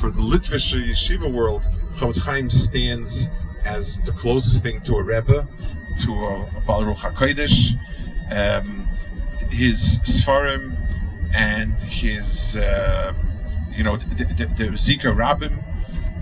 [0.00, 3.28] for the Litvish yeshiva world, Chofetz Chaim stands
[3.64, 5.48] as the closest thing to a Rebbe,
[6.04, 7.72] to a, a Baruch Hakodesh.
[8.30, 8.88] Um,
[9.50, 10.76] his Sfarim
[11.34, 13.14] and his uh,
[13.72, 15.62] you know the, the, the Zikui Harabim,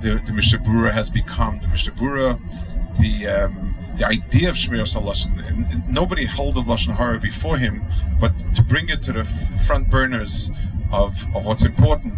[0.03, 2.41] the the Mishnah Berurah has become the Mishnah Berurah.
[3.01, 7.85] The um, the idea of Shmir Lashon, nobody held of Lashon Hara before him,
[8.21, 9.25] but to bring it to the
[9.67, 10.51] front burners
[10.93, 12.15] of, of what's important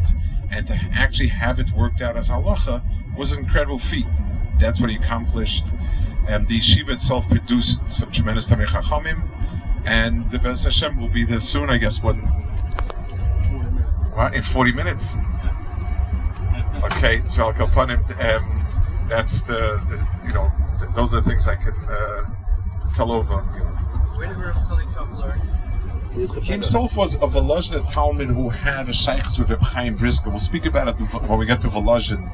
[0.50, 2.82] and to actually have it worked out as halacha
[3.16, 4.06] was an incredible feat.
[4.58, 5.64] That's what he accomplished.
[6.28, 9.22] And the yeshiva itself produced some tremendous Tamei Chachamim,
[9.84, 12.14] and the Bez Hashem will be there soon, I guess, what,
[14.14, 15.14] what in 40 minutes?
[16.84, 18.66] Okay, so I'll um,
[19.08, 20.50] that's the, the you know
[20.94, 22.24] those are the things I can uh,
[22.94, 23.44] tell over.
[23.54, 23.70] You know.
[24.16, 25.40] Where did Rav learn?
[26.44, 30.30] Himself was a Volozhin Talmud who had a shaykhs with Reb Chaim Brisker.
[30.30, 32.30] We'll speak about it when we get to Volozhin.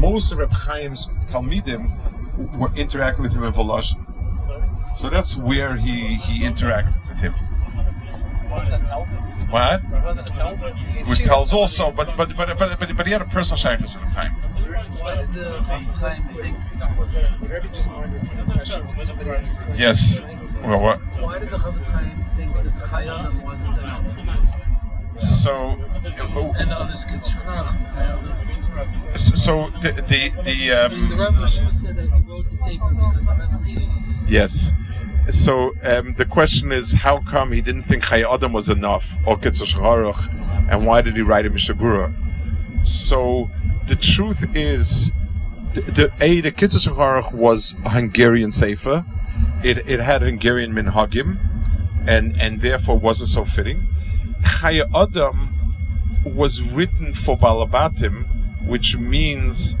[0.00, 1.90] Most of Reb Chaim's Talmidim
[2.58, 4.04] were interacting with him in Volozhin.
[4.96, 7.34] So that's where he, he interacted with him.
[9.50, 9.80] What?
[11.06, 14.02] Which tells also, but but but but but, but he had a personal shaykhs with
[14.02, 14.32] him time.
[19.76, 20.20] Yes.
[20.62, 20.98] Well, what?
[20.98, 25.20] Why did the Chofetz Chaim think Chayyim wasn't enough?
[25.20, 25.78] So.
[26.58, 27.22] And others could
[29.16, 30.72] So the the the.
[30.72, 34.72] Um, the Rebbe said that he wrote the Sefer because Yes.
[35.30, 39.36] So um, the question is, how come he didn't think Chayei Adam was enough, or
[39.36, 39.66] Kitzur
[40.70, 42.14] and why did he write a Mishabura?
[42.86, 43.50] So
[43.88, 45.10] the truth is,
[45.74, 49.04] the, the a the Kitzur was a Hungarian sefer.
[49.64, 51.38] It it had Hungarian minhagim,
[52.06, 53.88] and and therefore wasn't so fitting.
[54.42, 55.52] Chayei Adam
[56.24, 59.74] was written for Balabatim, which means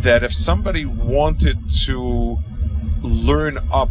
[0.00, 2.38] that if somebody wanted to
[3.02, 3.90] learn up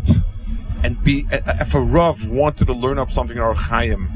[0.84, 4.10] and be if a Rav wanted to learn up something in Orach Chaim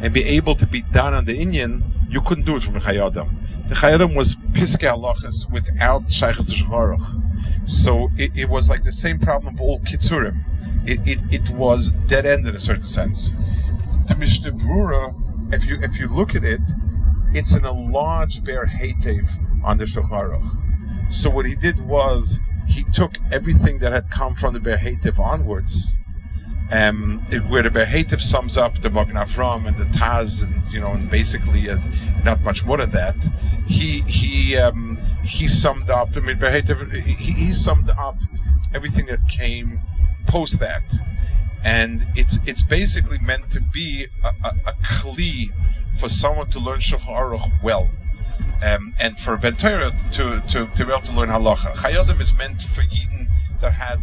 [0.00, 2.80] and be able to be done on the Inyan, you couldn't do it from the
[2.80, 3.36] Chayei Adam.
[3.68, 7.68] The Chayei Adam was Piske Halachas without Shaykhas Shcharuch.
[7.68, 10.42] So it, it, was like the same problem of all Kitzurim.
[10.88, 13.30] It, it, it was dead end in a certain sense.
[14.08, 15.14] The Mishnah Brura,
[15.54, 16.60] if you if you look at it,
[17.32, 19.28] it's in a large Be'er Heitev
[19.62, 24.54] on the Shulchan So what he did was he took everything that had come from
[24.54, 25.96] the Be'er Heitev onwards,
[26.70, 30.80] um, it, where the Be'er Heitev sums up the Magen and the Taz, and you
[30.80, 31.78] know, and basically uh,
[32.24, 33.16] not much more than that.
[33.66, 36.16] He he um, he summed up.
[36.16, 38.16] I mean, he, he summed up
[38.74, 39.80] everything that came
[40.26, 40.82] post that,
[41.64, 45.48] and it's it's basically meant to be a, a, a kli
[45.98, 47.90] for someone to learn Shulchan Aruch well
[48.62, 51.74] um, and for Ben to, to, to be able to learn halacha.
[51.74, 53.28] Chayei Adam is meant for Eden
[53.60, 54.00] that had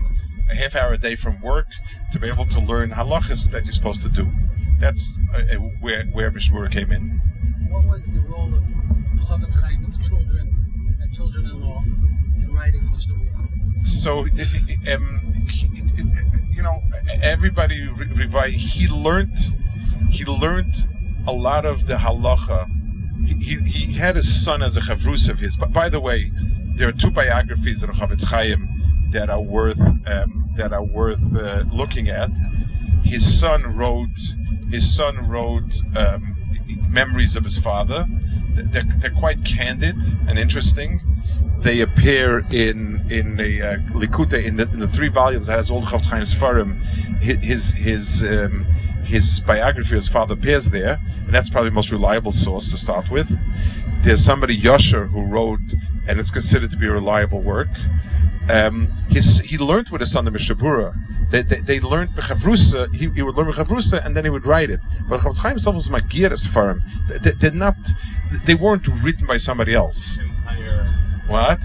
[0.50, 1.68] a half hour a day from work
[2.12, 4.28] to be able to learn halachas that you're supposed to do.
[4.80, 7.20] That's uh, uh where where Mishnah Berurah came in.
[7.70, 8.64] What was the role of
[9.26, 10.54] Chofetz Chaim's children
[11.02, 11.84] and children-in-law
[12.44, 13.16] in writing Mishnah?
[13.86, 14.28] So,
[14.92, 15.46] um,
[16.52, 16.84] you know,
[17.22, 17.88] everybody,
[18.58, 19.38] he learned,
[20.12, 20.74] he learned
[21.26, 22.70] a lot of the halacha
[23.28, 25.56] he, he had his son as a chavrus of his.
[25.56, 26.32] But by the way,
[26.76, 28.70] there are two biographies of Chofetz Chaim
[29.12, 32.30] that are worth um, that are worth uh, looking at.
[33.04, 34.10] His son wrote
[34.72, 36.36] his son wrote um,
[36.90, 38.06] memories of his father.
[38.50, 39.96] They're, they're, quite candid
[40.28, 41.00] and interesting.
[41.60, 43.74] They appear in in the uh,
[44.38, 46.34] in the, in the three volumes that has the Chofetz Chaim's.
[47.22, 48.66] His his um,
[49.06, 52.78] his biography of his father appears there, and that's probably the most reliable source to
[52.78, 53.32] start with.
[54.04, 55.60] There's somebody Yosher who wrote,
[56.08, 57.70] and it's considered to be a reliable work.
[58.50, 60.96] Um, his, he learned with his son the Mishnah Berurah.
[61.30, 64.70] They, they, they learned Bechavrusa, he, he would learn Bechavrusa and then he would write
[64.70, 64.80] it.
[65.10, 66.84] But Chaim himself was Magiris for him.
[67.10, 67.76] They, they, not,
[68.46, 70.20] they weren't written by somebody else.
[71.28, 71.60] What?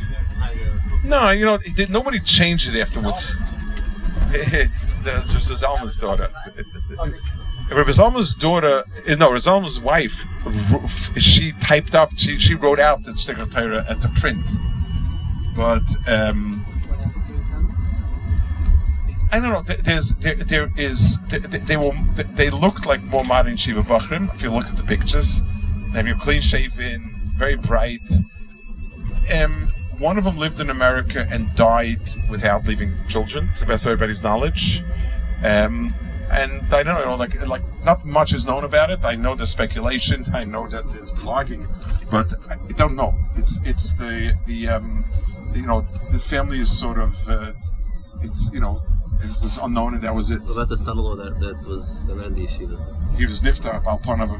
[1.04, 3.34] No, you know, nobody changed it afterwards.
[4.32, 6.30] this was Zalman's daughter.
[7.70, 7.92] Rabbi
[8.38, 10.24] daughter, eh, no, Zalman's wife,
[11.16, 14.44] she typed up, she, she wrote out the Sticker Torah at the print.
[15.56, 16.61] But, um,
[19.32, 19.62] I don't know.
[19.62, 21.94] There's there, there is they, they will
[22.34, 24.32] they looked like more modern Shiva Bachrim.
[24.34, 25.40] If you look at the pictures,
[25.94, 28.02] they you clean shaven, very bright.
[29.32, 29.68] Um,
[29.98, 33.92] one of them lived in America and died without leaving children, to the best of
[33.92, 34.82] everybody's knowledge.
[35.42, 35.94] Um,
[36.30, 39.00] and I don't know, like like not much is known about it.
[39.02, 40.26] I know the speculation.
[40.34, 41.66] I know that there's blogging,
[42.10, 43.14] but I don't know.
[43.36, 45.06] It's it's the the um,
[45.54, 47.52] you know the family is sort of uh,
[48.22, 48.82] it's you know
[49.24, 50.42] it was unknown and that was it.
[50.42, 53.16] What about the son-in-law that, that was the ran the yeshiva?
[53.16, 54.30] He was nifta Alpanav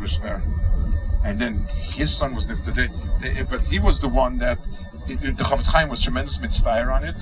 [1.25, 2.75] and then his son was nifta.
[2.75, 2.89] They,
[3.35, 4.59] they, but he was the one that
[5.07, 7.17] the Chofetz Chaim was tremendous mitzvah on it.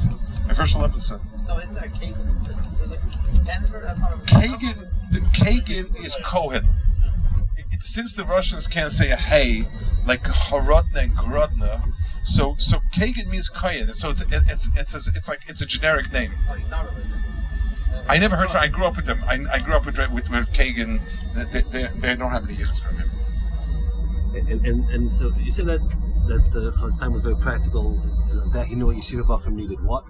[0.46, 1.20] My first Levinson.
[1.46, 2.40] No, isn't there a Kagan,
[3.82, 4.00] There's
[5.10, 6.66] the Kagan is Cohen.
[7.80, 9.66] since the Russians can't say a hey,
[10.06, 11.92] like Horotna and Grodna,
[12.24, 13.92] so so Kagan means Kohen.
[13.94, 16.32] So it's it's it's it's, it's like it's a generic name.
[16.48, 17.10] Oh, he's not related.
[18.08, 18.50] I never heard.
[18.50, 19.22] From, I grew up with them.
[19.26, 21.00] I, I grew up with with, with Kagan.
[21.52, 23.10] They, they, they don't have any yichus from him.
[24.34, 25.80] And, and, and so you said that
[26.28, 27.96] that the uh, Chaim was very practical.
[28.52, 29.82] That he knew what Yeshiva Bachim needed.
[29.82, 30.04] What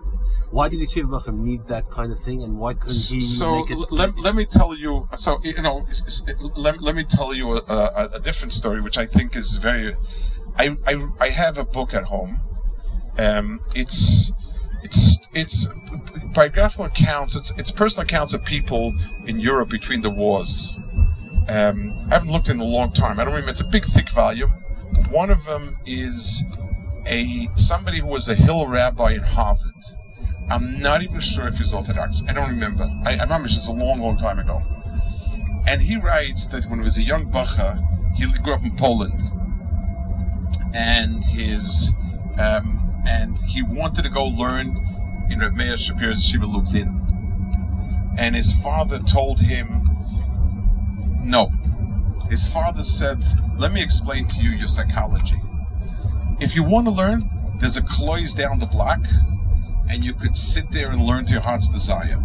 [0.51, 3.61] why did the Shiva Bachim need that kind of thing, and why couldn't he so
[3.61, 3.93] make it?
[3.93, 5.09] Let, let me tell you.
[5.17, 5.87] So you know,
[6.57, 9.95] let, let me tell you a, a, a different story, which I think is very.
[10.57, 12.41] I, I, I have a book at home.
[13.17, 14.33] Um, it's
[14.83, 15.67] it's it's
[16.35, 17.37] biographical accounts.
[17.37, 18.95] It's it's personal accounts of people
[19.27, 20.79] in Europe between the wars.
[21.49, 23.19] Um, I haven't looked in a long time.
[23.19, 23.51] I don't remember.
[23.51, 24.51] It's a big, thick volume.
[25.11, 26.45] One of them is
[27.07, 29.75] a somebody who was a Hill rabbi in Harvard
[30.51, 32.23] I'm not even sure if he's Orthodox.
[32.27, 32.91] I don't remember.
[33.05, 34.61] I, I remember it's a long, long time ago.
[35.67, 37.81] And he writes that when he was a young bacha,
[38.17, 39.21] he grew up in Poland,
[40.75, 41.93] and his
[42.37, 42.80] um,
[43.51, 44.77] he wanted to go learn
[45.29, 47.01] in Reb Meir Shapira's Shiva Lublin.
[48.17, 49.83] And his father told him,
[51.23, 51.51] no.
[52.29, 53.25] His father said,
[53.59, 55.41] let me explain to you your psychology.
[56.39, 57.23] If you want to learn,
[57.57, 59.01] there's a cloise down the block
[59.91, 62.23] and you could sit there and learn to your heart's desire.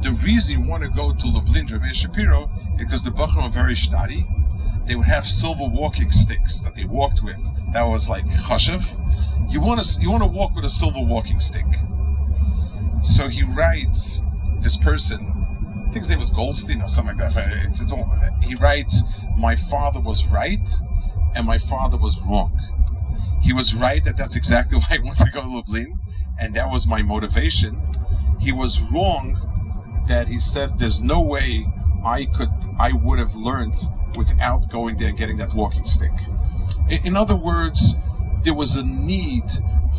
[0.00, 3.50] The reason you want to go to Lublin, Rabbi Shapiro, is because the Bachram are
[3.50, 4.26] very study.
[4.86, 7.36] They would have silver walking sticks that they walked with.
[7.74, 8.88] That was like chashav.
[9.48, 11.66] You want to you want to walk with a silver walking stick.
[13.02, 14.22] So he writes
[14.60, 15.26] this person
[15.90, 17.66] I think his name was Goldstein or something like that.
[17.66, 18.08] It's, it's all,
[18.42, 19.02] he writes,
[19.36, 20.60] "My father was right,
[21.34, 22.56] and my father was wrong.
[23.42, 25.98] He was right that that's exactly why I wanted to go to Lublin,
[26.38, 27.76] and that was my motivation.
[28.38, 31.66] He was wrong that he said there's no way
[32.04, 33.76] I could, I would have learned
[34.16, 36.12] without going there and getting that walking stick.
[36.88, 37.96] In other words,
[38.44, 39.44] there was a need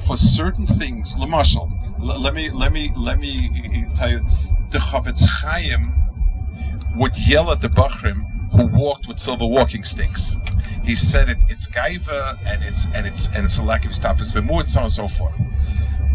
[0.06, 1.16] for certain things.
[1.16, 1.70] Lamashal,
[2.00, 4.22] let me let me let me tell you,
[4.72, 5.94] the Chofetz Chaim
[6.96, 10.38] would yell at the Bachrim who walked with silver walking sticks.
[10.84, 14.34] He said it, it's gaiva and it's and it's and it's a lack of status
[14.34, 15.34] and so on and so forth.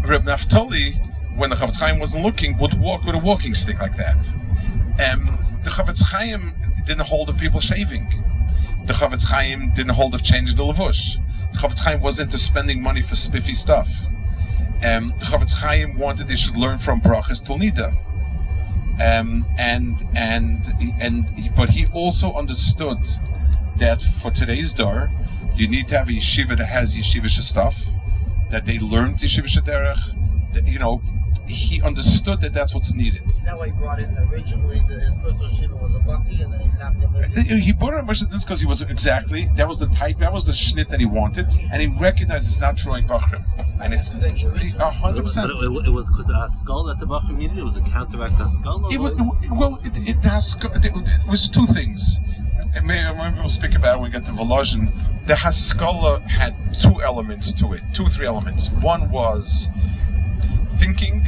[0.05, 0.95] Reb Naftali,
[1.35, 4.15] when the Chofetz Chaim wasn't looking, would walk with a walking stick like that.
[4.99, 6.53] Um, the Chofetz Chaim
[6.85, 8.07] didn't hold of people shaving.
[8.85, 11.17] The Chofetz Chaim didn't hold the change of changing the lavush.
[11.57, 13.89] Chofetz Chaim wasn't into spending money for spiffy stuff.
[14.83, 17.95] Um, Chofetz Chaim wanted they should learn from brachas Tulnida.
[18.99, 20.61] Um, and and
[20.99, 22.99] and but he also understood
[23.77, 25.11] that for today's door,
[25.55, 27.83] you need to have a yeshiva that has yeshiva stuff,
[28.51, 31.01] that they learned yeshiva derech, that you know
[31.49, 33.21] he understood that that's what's needed.
[33.29, 36.53] Is that why he brought in originally the, his first yeshiva was a bucky and
[36.53, 37.59] then he found him?
[37.59, 40.51] He brought in this because he was exactly that was the type that was the
[40.51, 43.43] schnit that he wanted, and he recognized it's not drawing bachrim,
[43.81, 45.51] and it's a hundred percent.
[45.53, 47.57] But it, it was because a skull that the Bachram needed.
[47.57, 48.87] It was a counteract skull.
[48.91, 49.13] It was
[49.51, 52.19] well, it, it, has, it, it was two things.
[52.75, 54.91] And maybe, maybe we'll speak about it when we get to Volozhin.
[55.25, 58.69] The Haskalah had two elements to it, two or three elements.
[58.71, 59.69] One was
[60.77, 61.25] thinking,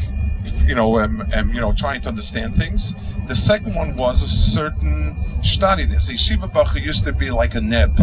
[0.66, 2.94] you know, um, um, you know, trying to understand things.
[3.28, 6.10] The second one was a certain stadiness.
[6.10, 8.00] A Yeshiva Bacha used to be like a neb,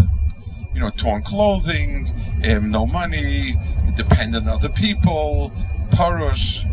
[0.74, 2.10] you know, torn clothing,
[2.48, 3.56] um, no money,
[3.96, 5.52] dependent on other people,
[5.90, 6.64] parush,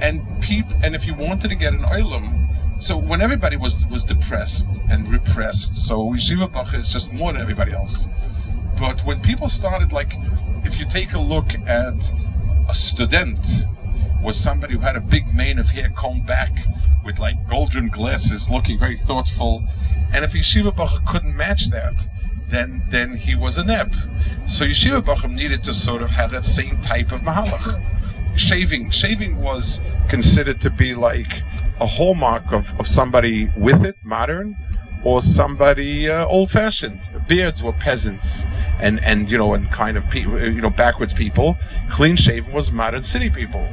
[0.00, 0.66] and peep.
[0.82, 2.36] And if you wanted to get an oilam,
[2.80, 7.42] so when everybody was was depressed and repressed, so Yeshiva Bacha is just more than
[7.42, 8.08] everybody else.
[8.78, 10.14] But when people started, like,
[10.64, 11.94] if you take a look at
[12.68, 13.38] a student
[14.22, 16.52] was somebody who had a big mane of hair combed back
[17.04, 19.64] with like golden glasses, looking very thoughtful.
[20.12, 21.94] And if Yeshiva Bacham couldn't match that,
[22.48, 23.94] then then he was a neb.
[24.46, 27.80] So Yeshiva Bacham needed to sort of have that same type of mahalach.
[28.36, 31.42] Shaving, shaving was considered to be like
[31.80, 34.56] a hallmark of, of somebody with it, modern,
[35.04, 37.00] or somebody uh, old-fashioned.
[37.26, 38.44] Beards were peasants,
[38.80, 41.56] and and you know, and kind of pe- you know backwards people.
[41.90, 43.66] Clean shaven was modern city people.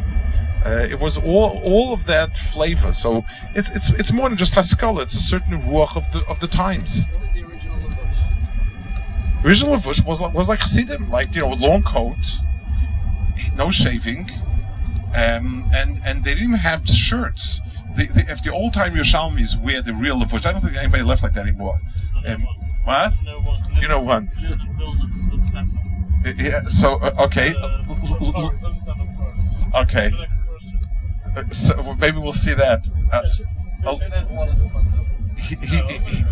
[0.68, 2.91] Uh, it was all all of that flavor.
[2.91, 3.24] So
[3.55, 5.03] it's it's it's more than just Haskalah.
[5.03, 7.05] It's a certain ruach of the of the times.
[7.07, 9.45] What was the original Lavush?
[9.45, 12.18] Original Lavush was like, was like Chassidim, like you know, long coat,
[13.55, 14.30] no shaving,
[15.15, 17.61] um, and and they didn't have shirts.
[17.95, 21.03] The, the, if the old time Yerushalmis wear the real Lavush, I don't think anybody
[21.03, 21.78] left like that anymore.
[22.28, 22.45] Um,
[22.84, 23.13] what?
[23.24, 23.61] No one.
[23.82, 24.30] You know one.
[24.41, 26.36] Lives in Vilna, it's called Stefan.
[26.38, 26.61] Yeah.
[26.68, 29.09] So uh, okay, Uh, it doesn't sound like
[29.74, 30.09] a okay.
[30.09, 30.80] Like a question.
[31.26, 32.88] Uh, So maybe we'll see that.
[33.12, 33.22] Uh,
[33.86, 34.00] oh.
[34.10, 35.36] There's one of them.
[35.38, 36.24] he, he, he,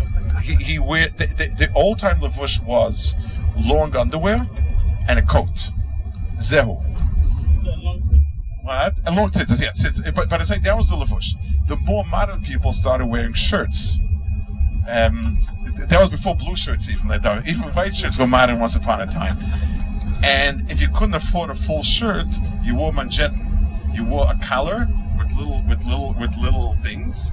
[0.42, 3.14] he, he wear the, the, the old time Lavush was
[3.58, 4.46] long underwear
[5.08, 5.70] and a coat.
[6.38, 6.82] Zehu.
[7.54, 8.28] It's a long sentence.
[8.62, 8.94] What?
[9.06, 9.84] And long tits, yes.
[9.84, 11.28] It's, but, but I say that was the Lavush.
[11.68, 14.00] The more modern people started wearing shirts.
[14.88, 15.38] Um,
[15.88, 17.08] that was before blue shirts, even.
[17.08, 17.46] Like that.
[17.46, 19.38] Even white shirts were modern once upon a time.
[20.24, 22.26] And if you couldn't afford a full shirt,
[22.62, 23.55] you wore manjettan.
[23.96, 24.86] You wore a collar
[25.18, 27.32] with little with little with little things.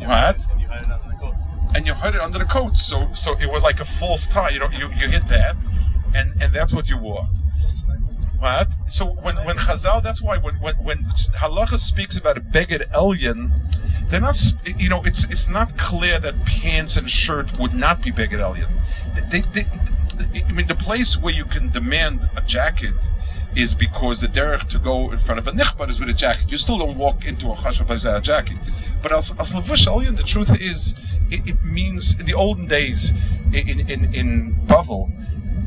[0.00, 0.40] What?
[0.50, 1.34] And you hide it under the coat.
[1.74, 2.76] and you hid it under the coat.
[2.76, 4.50] So so it was like a false tie.
[4.50, 5.56] You know, you, you hit that,
[6.14, 7.26] and and that's what you wore.
[8.38, 8.68] What?
[8.90, 10.98] So when when Chazal, that's why when when when
[11.42, 13.50] Halacha speaks about a beged elyon,
[14.10, 14.38] they're not.
[14.78, 18.70] You know, it's it's not clear that pants and shirt would not be beged elyon.
[19.30, 22.94] They, they, they, I mean, the place where you can demand a jacket
[23.56, 26.50] is because the derech to go in front of a nichbar is with a jacket.
[26.50, 28.56] You still don't walk into a chashav without a jacket.
[29.02, 30.94] But as as levush the truth is,
[31.30, 33.12] it, it means in the olden days
[33.52, 35.10] in in in Bavel,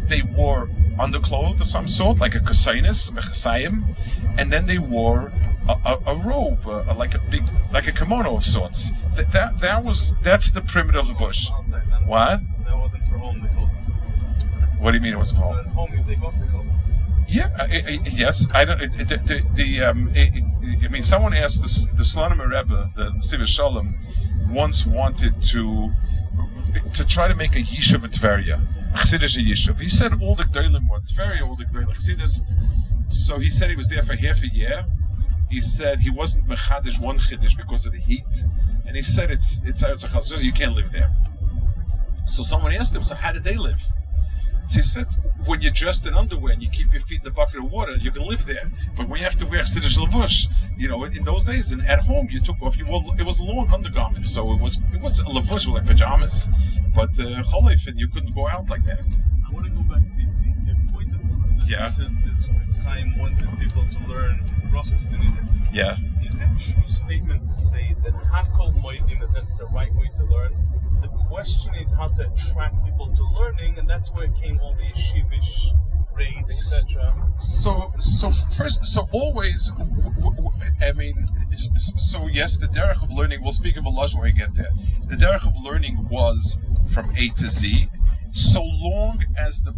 [0.08, 0.70] they wore
[1.00, 3.96] underclothes of some sort, like a kasainis, mechasayim,
[4.38, 5.32] and then they wore
[5.68, 8.92] a, a, a robe, uh, like a big, like a kimono of sorts.
[9.16, 11.48] That, that that was that's the primitive of the bush.
[12.06, 12.42] What?
[12.66, 13.42] That wasn't for home.
[14.80, 15.60] What do you mean it was So called?
[15.60, 16.66] at home, you take off the coat.
[17.34, 18.48] Yeah, I, I, yes.
[18.54, 18.82] I don't.
[18.82, 20.10] It, it, the the um.
[20.16, 20.44] It, it-
[20.86, 23.88] I mean, someone asked the the Slonim Rebbe, the Siva Shalom,
[24.50, 25.92] once wanted to
[26.94, 28.58] to try to make a yishuv in Tveria,
[28.94, 29.80] Chassidish yishuv.
[29.80, 32.42] He said all the Gdolim were very all the Gdolim Chassidus.
[33.10, 34.86] So he said he was there for half a year.
[35.50, 38.26] He said he wasn't mechadish one chiddush because of the heat.
[38.86, 41.10] and he said it's it's a chazir, you can't live there.
[42.26, 43.82] So someone asked him, so how did they live?
[44.70, 45.08] So he said,
[45.46, 47.94] when you're dressed in underwear and you keep your feet in the bucket of water,
[47.98, 48.72] you can live there.
[48.96, 52.00] But when you have to wear siddish lavush, you know, in those days, and at
[52.00, 55.20] home you took off, you wore, it was long undergarments, so it was it was
[55.20, 56.48] a lavush with like pajamas,
[56.96, 59.06] but uh, cholif, and you couldn't go out like that.
[59.48, 61.86] I want to go back to the, the, point that, that Yeah.
[61.86, 64.40] you said that it's time wanted people to learn
[64.72, 65.12] brachas.
[65.74, 65.98] Yeah.
[66.34, 70.10] Is it a true statement to say that Hakol Moedim, that that's the right way
[70.18, 70.56] to learn?
[71.02, 74.84] The question is how to attract people to learning, and that's where came all the
[74.84, 75.70] yeshivish
[76.16, 77.14] raids, etc.
[77.40, 79.72] So, so first, so always,
[80.82, 81.24] I mean,
[81.98, 83.44] so yes, the derech of learning.
[83.44, 84.72] We'll speak of Lashon when we get there.
[85.08, 86.58] The derech of learning was
[86.92, 87.90] from A to Z,
[88.32, 89.76] so long as the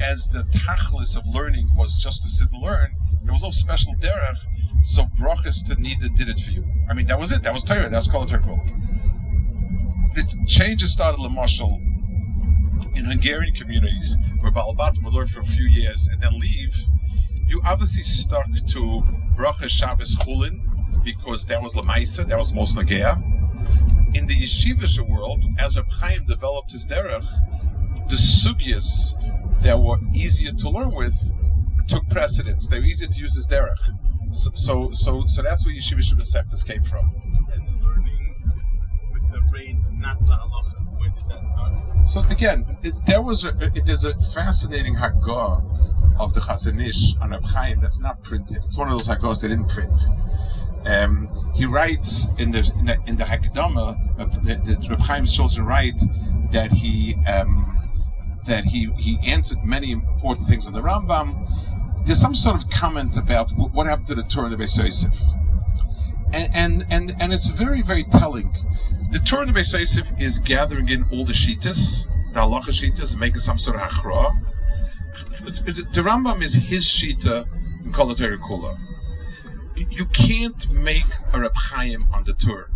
[0.00, 2.94] as the tachlis of learning was just to sit and learn.
[3.24, 4.38] There was no special derech.
[4.82, 6.64] So brachas to Nida did it for you.
[6.88, 7.42] I mean, that was it.
[7.42, 7.88] That was Torah.
[7.88, 8.60] That's called Torah.
[10.14, 11.80] The changes started Lamashal
[12.96, 16.76] in Hungarian communities where Balabatim would learn for a few years and then leave,
[17.46, 19.02] you obviously stuck to
[19.36, 20.60] Bracha Shabbos Chulin
[21.04, 23.22] because that was Lamaisa, that was most Nagea.
[24.14, 27.26] In the yeshivish world, as Reb Chaim developed his derech,
[28.08, 29.14] the sugyas
[29.62, 31.14] that were easier to learn with
[31.88, 32.66] took precedence.
[32.66, 34.09] They were easier to use as derech.
[34.32, 37.12] So, so, so, so that's where yeshivish receptors came from.
[37.52, 38.34] And learning
[39.12, 40.98] with the raid, not the halacha.
[40.98, 42.08] Where did that start?
[42.08, 47.16] So again, it, there was a, it, there's a fascinating Haggah of the Chazon Ish
[47.20, 48.58] on Reb Chaim that's not printed.
[48.64, 49.92] It's one of those Haggahs they didn't print.
[50.86, 54.54] Um, he writes in the in the, in the Hakdama, uh, the,
[54.88, 55.98] the Chaim's children write
[56.52, 57.76] that he um,
[58.46, 61.46] that he he answered many important things in the Rambam.
[62.04, 65.16] There's some sort of comment about what happened to the Torah of Yosef
[66.32, 68.54] and and and, and it's very very telling.
[69.10, 73.40] The Torah of Yosef is gathering in all the shitas, the halacha shitas, and making
[73.40, 74.32] some sort of hachra.
[75.92, 77.46] The Rambam is his shita
[77.84, 78.78] in Kol Kula.
[79.76, 82.70] You can't make a Reb Chaim on the Torah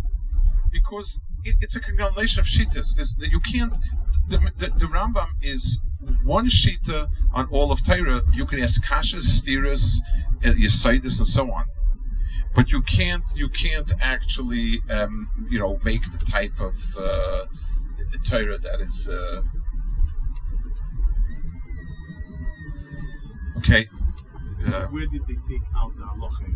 [0.71, 2.95] because it, it's a conglomeration of shitas.
[2.95, 3.73] There's, you can't.
[4.27, 5.79] The, the, the Rambam is
[6.23, 8.21] one shita on all of Torah.
[8.33, 9.97] You can ask kashas, stiras,
[10.43, 11.65] uh, yesaitis, and so on
[12.55, 17.45] but you can't you can't actually um, you know make the type of uh,
[18.23, 19.41] Torah that is uh,
[23.57, 23.87] okay.
[24.63, 26.47] So Uh, where did they take out the halacha?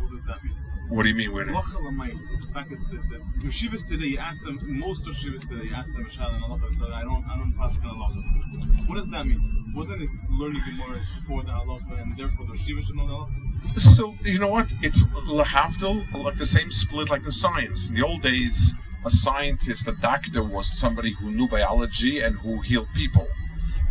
[0.00, 0.56] What does that mean?
[0.88, 1.32] What do you mean?
[1.32, 1.46] Where?
[1.46, 2.40] Halacha l'maisa.
[2.40, 2.96] The fact that the,
[3.40, 6.92] the yeshivas today, you ask them, most yeshivas today, you ask them, Mishal and halacha,
[6.92, 8.88] I don't, I don't pass halachas.
[8.88, 9.72] What does that mean?
[9.74, 13.80] Wasn't it learning Gemara for the halacha, and therefore the yeshivas should know the halacha?
[13.80, 14.72] So you know what?
[14.82, 17.88] It's lahavdil, like the same split like the science.
[17.88, 18.74] In the old days,
[19.04, 23.28] a scientist, a doctor, was somebody who knew biology and who healed people.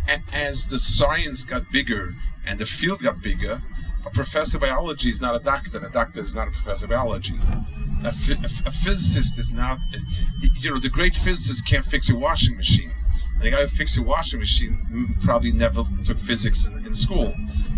[0.08, 2.14] And as the science got bigger
[2.46, 3.62] and the field got bigger,
[4.06, 6.86] a professor of biology is not a doctor, and a doctor is not a professor
[6.86, 7.34] of biology.
[8.04, 8.10] A, a,
[8.66, 9.78] a physicist is not,
[10.60, 12.92] you know, the great physicist can't fix a washing machine.
[13.34, 16.94] And the guy who fixed a washing machine mm, probably never took physics in, in
[16.94, 17.34] school.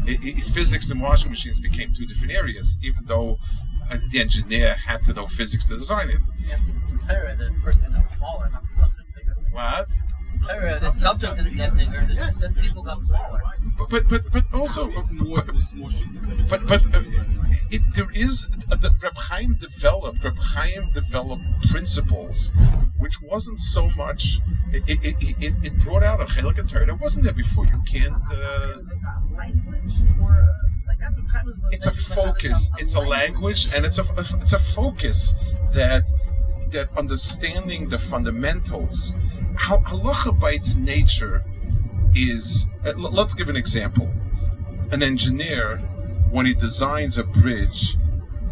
[0.06, 3.38] I i physics and washing machines became two different areas, even though
[3.90, 6.20] uh, the engineer had to know physics to design it.
[6.46, 6.58] Yeah,
[6.90, 9.34] in Torah, the person got smaller, not subject bigger.
[9.52, 9.88] What?
[10.42, 12.14] Torah, the subject didn't get bigger, the,
[12.54, 13.42] the people got smaller.
[13.78, 15.90] But but but, but also, more, but, there's more
[16.48, 17.02] but, but uh,
[17.70, 22.52] it, there is uh, the Reb Chaim developed Reb Chaim developed principles,
[22.98, 24.40] which wasn't so much.
[24.72, 27.66] It it, it, it, it brought out a chelik of Torah that wasn't there before.
[27.66, 28.14] You can't.
[28.32, 28.78] Uh,
[29.36, 30.48] language or
[30.86, 32.70] like that's what kind of it's a focus.
[32.78, 35.34] It's a language, and it's a it's a focus
[35.72, 36.04] that
[36.70, 39.14] that understanding the fundamentals.
[39.54, 41.44] Halacha by its nature
[42.14, 42.66] is.
[42.84, 44.12] uh, let's give an example.
[44.90, 45.78] An engineer,
[46.30, 47.96] when he designs a bridge,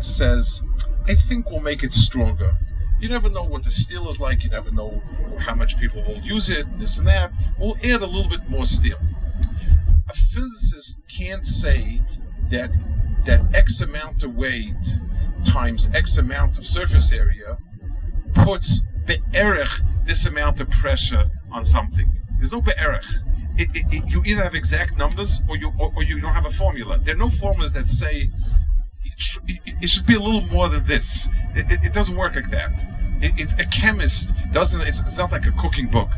[0.01, 0.63] says,
[1.07, 2.57] "I think we'll make it stronger."
[3.01, 4.45] You never know what the steel is like.
[4.45, 5.03] You never know
[5.39, 6.67] how much people will use it.
[6.79, 7.33] This and that.
[7.59, 8.99] We'll add a little bit more steel
[10.09, 12.01] a physicist can't say
[12.51, 12.71] that
[13.25, 14.75] that X amount of weight
[15.45, 17.59] times X amount of surface area
[18.35, 22.13] puts be'erech this amount of pressure on something.
[22.39, 23.07] There's no be'erech.
[23.57, 26.47] It, it, it, you either have exact numbers or you or, or you don't have
[26.47, 26.99] a formula.
[26.99, 28.29] There are no formulas that say
[29.05, 31.29] it, sh- it, should be a little more than this.
[31.55, 32.73] It, doesn't work like that.
[33.23, 34.81] It, it's a chemist doesn't.
[34.81, 36.09] It's, it's not like a cooking book.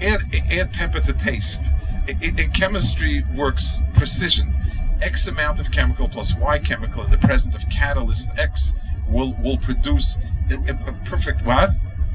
[0.00, 1.62] Add add pepper to taste.
[2.06, 4.54] In chemistry works precision.
[5.02, 8.72] X amount of chemical plus Y chemical in the presence of catalyst X
[9.08, 10.16] will will produce
[10.50, 11.70] a, a perfect what?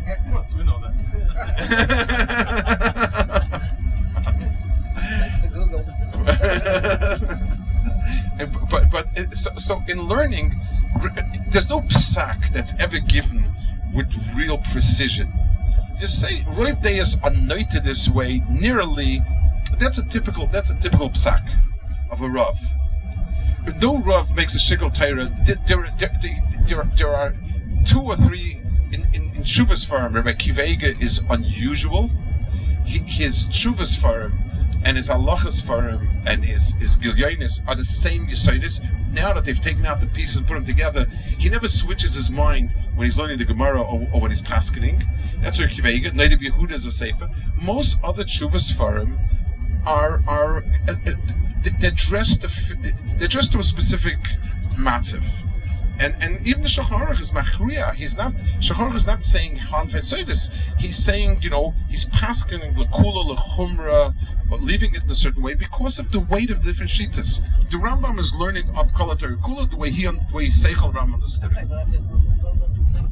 [0.10, 0.94] Yes, we know that.
[5.20, 5.86] Thanks to Google.
[8.72, 10.56] But but it- eh, so, so in learning,
[11.52, 13.54] there's no psak that's ever given
[13.94, 15.32] with real precision.
[16.00, 19.22] You say Roiv Deus anointed this way nearly.
[19.78, 20.48] That's a typical.
[20.48, 21.44] That's a typical psak
[22.10, 22.58] of a rav.
[23.82, 27.36] No rav makes a shikol Torah, there, there, there, there, are
[27.86, 28.59] two or three
[29.50, 30.14] Shuvas farm.
[30.14, 32.10] Rabbi Kivega is unusual.
[32.88, 34.34] Hi- His Shuvas farm
[34.86, 36.96] and his halachas for him and his his
[37.68, 38.80] are the same yisoidis.
[39.12, 41.06] Now that they've taken out the pieces and put them together,
[41.40, 45.04] he never switches his mind when he's learning the Gemara or, or when he's paskening.
[45.42, 46.14] That's where Kivega.
[46.14, 47.28] Neither Yehuda is a sefer.
[47.60, 49.18] Most other chuvas for him
[49.84, 51.14] are are uh, uh,
[51.80, 52.50] they're dressed to
[53.18, 54.20] they're dressed to a specific
[54.76, 55.24] matziv.
[56.00, 57.94] And and even the Shacharach is machriya.
[57.94, 60.50] He's not Shacharach is not saying hanvetzoidis.
[60.78, 64.14] He's saying you know he's pasking lekula lechumra,
[64.50, 67.42] but leaving it in a certain way because of the weight of the different shitas.
[67.70, 71.52] The Rambam is learning up kolatar kula the way he the way Seichel Rambam understood.
[71.52, 71.70] That's it.
[71.70, 71.88] like,
[72.44, 73.10] well,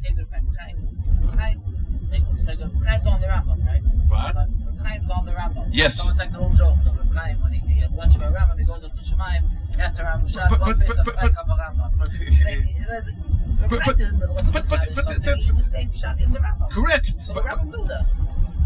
[0.56, 0.94] Chaim's
[1.36, 1.76] Chaim's
[2.10, 3.82] Chaim's on the Rambam, right?
[4.08, 4.67] What?
[4.88, 5.68] So Chaim's on the Rambam.
[5.72, 6.02] Yes.
[6.02, 8.30] So it's like the whole joke of Reb Chaim when he, he at for a
[8.32, 9.42] Rambam, he goes up to Shemaim,
[9.74, 11.62] he asks the Rambam, Shad, But- what's but- face but- of but- but- of a
[11.62, 11.98] Rambam?
[11.98, 16.32] But- Reb but- Chaim didn't- wasn't but- but- but that's- he was saying Shad in
[16.32, 16.70] the Rambam.
[16.70, 17.06] Correct.
[17.20, 18.06] So But- the Rambam knew that.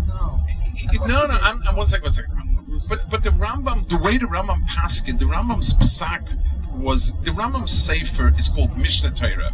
[0.06, 0.44] No.
[1.06, 2.78] No, no, I'm, I'm one second, one second.
[2.88, 6.26] But but the Rambam, the way the Rambam paskin, the Rambam's psak
[6.72, 9.52] was the Rambam's sefer is called Mishnah Torah.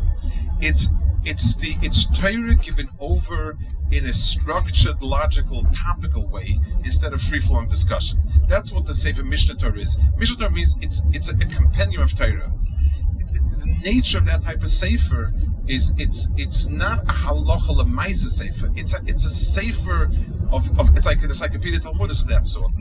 [0.61, 0.89] It's
[1.25, 3.57] it's the it's Torah given over
[3.91, 8.19] in a structured, logical, topical way instead of free flowing discussion.
[8.49, 9.99] That's what the sefer Mishnah Torah is.
[10.17, 12.51] Mishnah Torah means it's it's a, a compendium of Torah
[13.59, 15.33] the nature of that type of sefer
[15.67, 18.71] is it's it's not a halacha lemaisa sefer.
[18.75, 20.11] It's a it's a sefer
[20.51, 22.73] of, of it's like an encyclopedia Talmudis of that sort,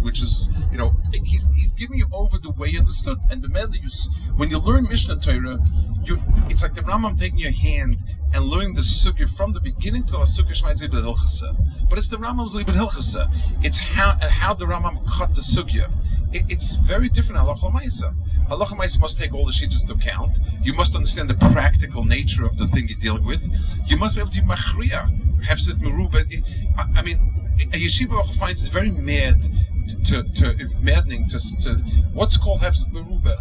[0.00, 3.18] which is you know he's he's giving you over the way understood.
[3.30, 3.88] And the medley you
[4.36, 5.58] when you learn Mishnah Torah,
[6.06, 8.02] you it's like the Rambam taking your hand
[8.32, 11.88] and learning the sugya from the beginning to the sugya Shmai Zibel Hilchasa.
[11.88, 13.30] But it's the Rambam's Libel Hilchasa.
[13.64, 15.92] It's how how the Rambam cut the sugya.
[16.32, 18.14] It, it's very different halacha lemaisa.
[18.48, 20.38] Halacha lemaisa must take all the sheets into account.
[20.62, 23.42] You must understand the practical nature of the thing you're dealing with.
[23.86, 26.24] You must be able to be machriya, hefset meruba.
[26.76, 27.20] I, I mean,
[27.72, 29.42] a yeshiva finds it very mad
[30.06, 31.74] to, to, to maddening to, to
[32.12, 33.38] what's called hefset meruba.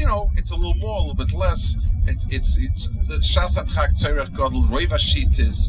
[0.00, 1.76] You know, it's a little more, a little bit less.
[2.06, 2.88] It's it's it's
[3.30, 5.68] shasat chak tzerech gadol roiva shitis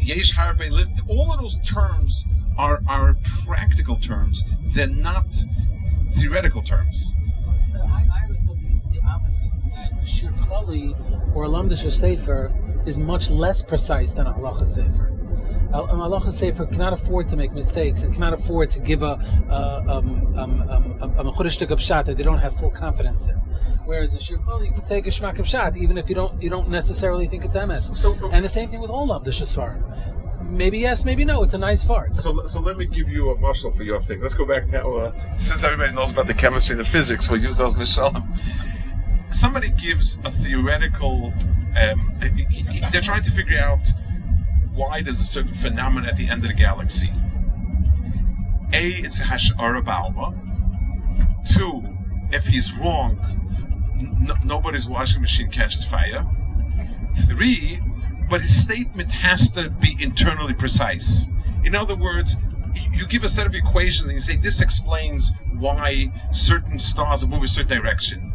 [0.00, 0.88] yesh harbe live.
[1.08, 2.24] All of those terms
[2.56, 4.42] are are practical terms.
[4.74, 5.26] They're not
[6.16, 7.12] theoretical terms.
[7.70, 9.50] So I, I was thinking the opposite.
[9.74, 10.32] That Shir
[11.34, 12.50] or a Lamdish Sefer
[12.86, 15.15] is much less precise than a Halacha Sefer.
[15.76, 19.14] A a Halacha Sefer cannot afford to make mistakes and cannot afford to give a
[19.50, 20.08] a um,
[20.42, 23.34] um, um, a, a Mechudesh Tuk Pshat that they don't have full confidence in.
[23.84, 27.26] Whereas a Shir you can say Geshmak Pshat even if you don't you don't necessarily
[27.28, 27.82] think it's MS.
[28.02, 29.82] So- and the same thing with all the Svarim.
[30.62, 31.42] Maybe yes, maybe no.
[31.42, 32.16] It's a nice fart.
[32.16, 34.20] So, so let me give you a muscle for your thing.
[34.22, 37.42] Let's go back to uh, since everybody knows about the chemistry and the physics, we'll
[37.42, 38.22] use those mishalim.
[39.32, 41.32] Somebody gives a theoretical.
[41.82, 41.98] Um,
[42.36, 43.84] he- he- they're trying to figure out
[44.76, 47.10] why there's a certain phenomenon at the end of the galaxy.
[48.72, 50.34] A, it's a hashara balma.
[51.52, 51.82] Two,
[52.30, 53.18] if he's wrong,
[54.44, 56.26] nobody's washing machine catches fire.
[57.28, 57.80] Three,
[58.28, 61.24] but his statement has to be internally precise.
[61.64, 62.36] In other words,
[62.92, 67.26] you give a set of equations and you say this explains why certain stars are
[67.26, 68.32] moving a certain direction.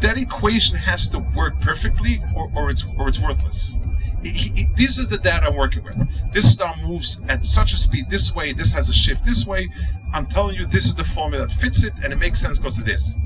[0.00, 3.76] That equation has to work perfectly, or, or it's or it's worthless.
[4.24, 5.96] He- he- this is the data I'm working with.
[6.32, 8.52] This star moves at such a speed this way.
[8.52, 9.68] This has a shift this way.
[10.12, 12.78] I'm telling you, this is the formula that fits it, and it makes sense because
[12.78, 13.16] of this.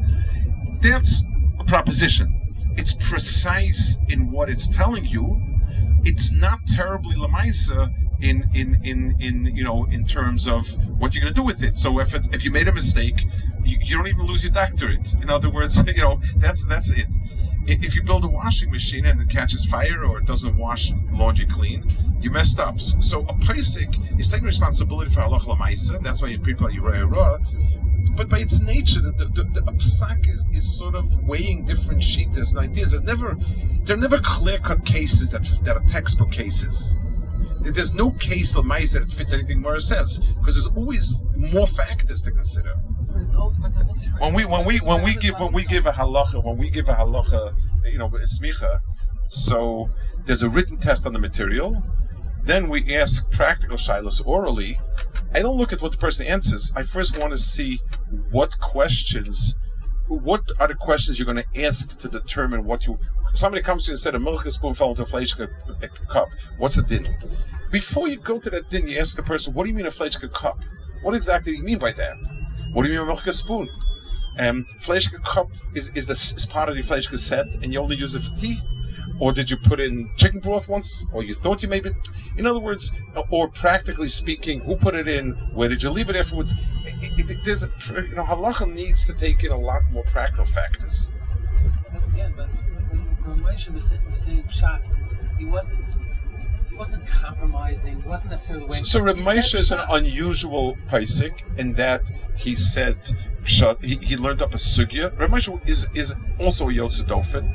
[0.83, 1.23] That's
[1.59, 2.35] a proposition.
[2.77, 5.41] It's precise in what it's telling you.
[6.05, 10.67] It's not terribly lamaisa in in in in you know in terms of
[10.99, 11.79] what you're going to do with it.
[11.79, 13.25] So if it, if you made a mistake,
[13.65, 15.13] you, you don't even lose your doctorate.
[15.23, 17.07] In other words, you know that's that's it.
[17.71, 21.47] If you build a washing machine and it catches fire or it doesn't wash laundry
[21.47, 21.85] clean,
[22.21, 22.81] you messed up.
[22.81, 26.03] So a paisik is taking responsibility for halach lamaisa.
[26.03, 27.39] That's why you prepare your rah
[28.19, 32.59] but by its nature, the, the, the, is, is sort of weighing different shitas and
[32.59, 32.91] ideas.
[32.91, 33.37] There's never,
[33.85, 36.97] there are never clear-cut cases that that are textbook cases.
[37.61, 42.33] There's no case Lamais that fits anything Mora says because there's always more factors to
[42.33, 42.75] consider.
[43.19, 45.65] But it's all, but they're looking When we when we when we give when we
[45.65, 47.53] give a halacha when we give a halacha,
[47.85, 48.81] you know, smicha,
[49.29, 49.91] So
[50.25, 51.83] there's a written test on the material.
[52.45, 54.79] Then we ask practical shilas orally.
[55.35, 56.71] I don't look at what the person answers.
[56.77, 57.81] I first want to see
[58.31, 59.55] what questions,
[60.07, 62.99] what are the questions you're going to ask to determine what you.
[63.35, 65.51] Somebody comes to you and said a milk spoon fell into a fleischke
[66.09, 66.29] cup.
[66.57, 67.15] What's the din?
[67.73, 69.91] Before you go to that din, you ask the person, "What do you mean a
[69.91, 70.61] fleischke cup?
[71.03, 72.17] What exactly do you mean by that?
[72.73, 73.69] What do you mean by milk spoon?
[74.39, 78.15] Um, fleischke cup is is, is part of the fleischke set, and you only use
[78.15, 78.61] it for tea."
[79.21, 81.91] or did you put in chicken broth once, or you thought you maybe?
[82.37, 82.93] In other words,
[83.31, 85.33] or practically speaking, who put it in?
[85.55, 86.55] Where did you leave it afterwards?
[86.85, 90.47] It, it, there's a, you know, halacha needs to take in a lot more practical
[90.47, 91.11] factors.
[92.13, 92.49] Again, but
[93.27, 94.45] when Moshe was saying
[95.39, 95.87] he wasn't.
[96.79, 98.05] Wasn't compromising.
[98.05, 98.79] Wasn't necessarily the way.
[98.79, 102.03] So he said is an unusual Paisik in that
[102.37, 102.97] he said
[103.43, 105.17] pshat, he, he learned up a sugya.
[105.19, 107.47] Reb Moshe is is also a Yotzedofin,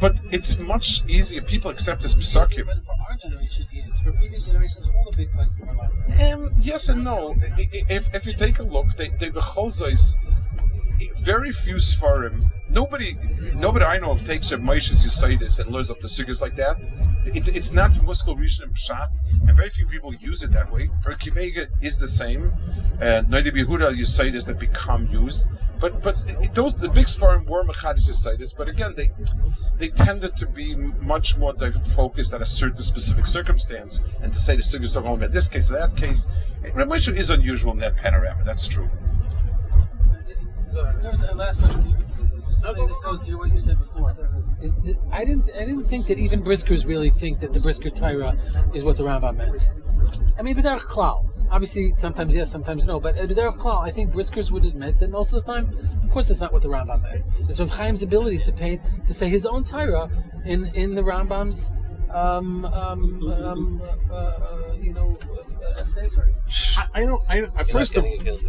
[0.00, 1.42] but it's much easier.
[1.42, 2.66] People accept his Yes, psakim.
[2.66, 4.00] But for our generation, he is.
[4.00, 5.90] For previous generations, all the big places come along.
[6.20, 7.36] Um, yes and no.
[7.58, 10.14] If, if you take a look, they, they the Cholzais,
[11.18, 12.50] very few Sfarim.
[12.68, 13.16] Nobody,
[13.54, 16.78] nobody I know of takes Reb Moshe's Yisaitis and learns up the sugas like that.
[17.24, 19.08] It, it's not Muskel Rishon and Pshat,
[19.46, 20.90] and very few people use it that way.
[21.02, 22.52] Per Kivega is the same.
[23.00, 25.46] Noida Behuda Yisaitis that become used.
[25.80, 29.10] But but it, those the big Sfarim were Mechadis Yisaitis, but again they
[29.76, 31.54] they tended to be much more
[31.94, 35.48] focused at a certain specific circumstance, and to say the sugas don't only in this
[35.48, 36.26] case or that case.
[36.74, 38.44] Reb is unusual in that panorama.
[38.44, 38.88] That's true.
[40.74, 41.94] Terms of, last question,
[42.88, 44.12] this goes to what you said before.
[44.12, 48.36] That I didn't I didn't think that even Briskers really think that the Brisker Tyra
[48.74, 49.68] is what the Rambam meant.
[50.36, 51.30] I mean, B'derech Klal.
[51.52, 52.98] Obviously, sometimes yes, sometimes no.
[52.98, 56.26] But B'derech Klal, I think Briskers would admit that most of the time, of course,
[56.26, 57.24] that's not what the Rambam meant.
[57.48, 60.10] It's Rav Chaim's ability to paint, to say his own Tyra
[60.44, 61.70] in in the Rambam's,
[62.14, 65.18] um, um, um, uh, uh, you know,
[65.78, 66.30] uh, sefer.
[66.76, 67.22] I, I don't.
[67.28, 68.44] I, I first of against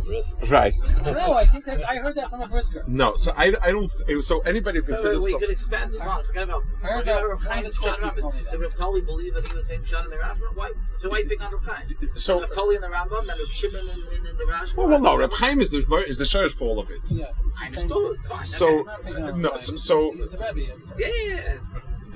[0.49, 0.73] right.
[1.05, 1.83] No, I think that's.
[1.83, 2.83] I heard that from a Brisker.
[2.87, 3.89] No, so I, I don't.
[4.21, 6.23] So anybody who Wait, considers wait, we could expand this on.
[6.23, 6.63] Forget about.
[6.81, 8.43] Heard Forget that about Rav from Chaim's Chaim shot Kresge's told me Rambam.
[8.43, 8.51] that.
[8.51, 10.55] Did Rav Tully believe that he was saying shot in the Rambam?
[10.55, 10.71] Why?
[10.97, 11.87] So why pick on Rav Chaim?
[12.15, 13.89] So Rav Tully in the Rambam and Rav Shimon in,
[14.19, 14.75] in, in the Rashba.
[14.77, 15.17] well, well, no.
[15.17, 16.99] Reb Chaim is the is the sheriff for all of it.
[17.07, 17.25] Yeah,
[17.59, 18.45] I it's the understood.
[18.45, 19.55] So I'm not picking on no.
[19.55, 20.73] So, He's- the Rebbe.
[20.99, 21.57] yeah, yeah.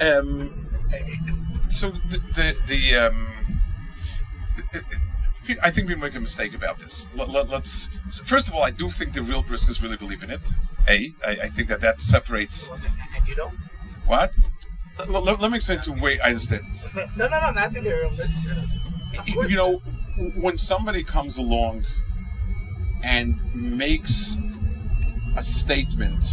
[0.02, 0.68] Um,
[1.70, 3.28] so the the, the um,
[5.64, 7.08] I think we make a mistake about this.
[7.16, 7.90] Let, let, us
[8.26, 10.42] first of all, I do think the real Briskers really believe in it.
[10.88, 13.54] A, I, I think that that separates And you don't?
[14.06, 14.32] what.
[15.08, 16.64] Let, let- let me explain to way I understand.
[16.96, 17.38] No, no, no.
[17.38, 18.10] I'm asking you.
[19.18, 19.50] Of course.
[19.50, 19.78] you know,
[20.36, 21.86] when somebody comes along
[23.04, 24.36] and makes
[25.38, 26.24] a statement,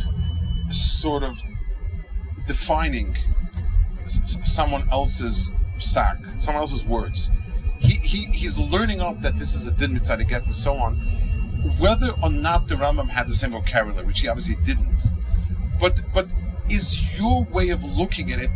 [0.73, 1.41] sort of
[2.47, 3.17] defining
[4.09, 7.31] someone else's sack, someone else's words,
[7.79, 10.97] he, he he's learning up that this is a din to get and so on.
[11.79, 14.89] Whether or not the Rambam had the same vocabulary, which he obviously didn't,
[15.81, 16.27] but but
[16.69, 18.51] is your way of looking at it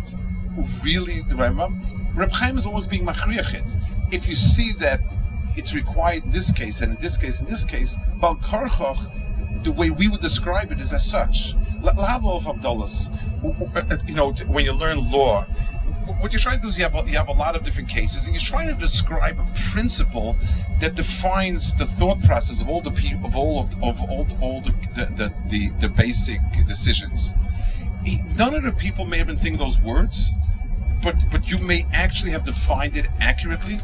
[0.82, 1.80] really the Rambam?
[2.14, 3.64] Reb Chaim is always being machriachit.
[4.12, 5.00] If you see that
[5.56, 9.72] it's required in this case, and in this case, in this case, Bal Karchach, the
[9.72, 11.54] way we would describe it is as such.
[11.82, 13.08] Lahav of Abdullahs,
[13.74, 15.44] uh, uh, you know, when you learn law,
[16.20, 17.88] what you're trying to do is you have a, you have a lot of different
[17.88, 20.36] cases, and you're trying to describe a principle
[20.80, 24.60] that defines the thought process of all the people of all of, of all, all
[24.60, 27.34] the, the, the, the, basic decisions.
[28.36, 30.30] None of the people may have been thinking those words,
[31.02, 33.78] but but you may actually have defined it accurately.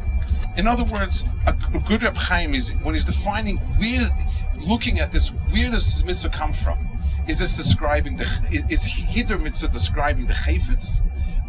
[0.56, 4.10] In other words, a, a good Reb Chaim is when he's defining where,
[4.58, 6.85] looking at this, where does this mitzvah come from?
[7.26, 11.02] Is this describing the is, is Hider mitzvah describing the chayfetz,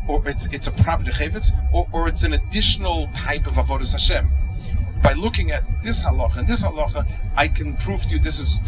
[0.08, 4.30] or it's it's a proper chayfetz, or, or it's an additional type of avodas Hashem?
[5.04, 7.06] By looking at this halacha and this halacha,
[7.36, 8.60] I can prove to you this is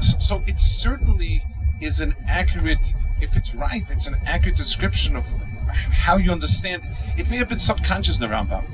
[0.00, 0.42] so.
[0.46, 1.42] It certainly
[1.80, 2.94] is an accurate.
[3.20, 5.26] If it's right, it's an accurate description of
[5.72, 6.82] how you understand.
[7.16, 8.64] It may have been subconscious in the Rambam,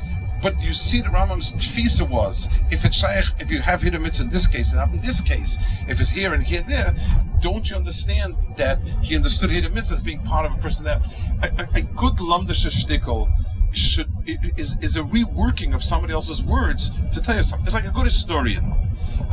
[0.45, 4.25] but you see the Rambam's tfisa was if it's shaykh, if you have hidden mitzvah
[4.25, 5.57] in this case and not in this case,
[5.89, 6.95] if it's here and here and there,
[7.41, 11.01] don't you understand that he understood hidden mitzvah as being part of a person that
[11.43, 13.33] a, a, a good lumdisha shtickle
[13.73, 14.11] should
[14.59, 17.65] is is a reworking of somebody else's words to tell you something.
[17.65, 18.71] It's like a good historian.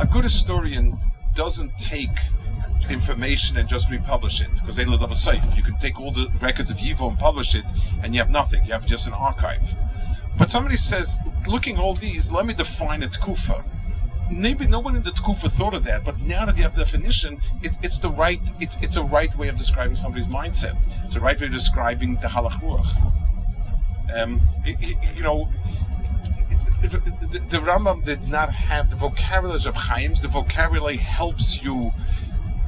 [0.00, 0.96] A good historian
[1.36, 2.16] doesn't take
[2.88, 5.44] information and just republish it because they live a safe.
[5.54, 7.64] You can take all the records of Yivo and publish it,
[8.02, 8.64] and you have nothing.
[8.64, 9.62] You have just an archive.
[10.38, 13.64] But somebody says, looking all these, let me define a tkufa.
[14.30, 16.82] maybe no one in the Tkufa thought of that, but now that you have the
[16.84, 20.74] definition, it, it's the right it's it's a right way of describing somebody's mindset.
[21.04, 22.90] It's a right way of describing the halach ruach.
[24.16, 25.48] Um, it- it- you know,
[26.82, 30.22] it- it- the, the Rambam did not have the vocabulary of Chaim's.
[30.22, 31.92] The vocabulary helps you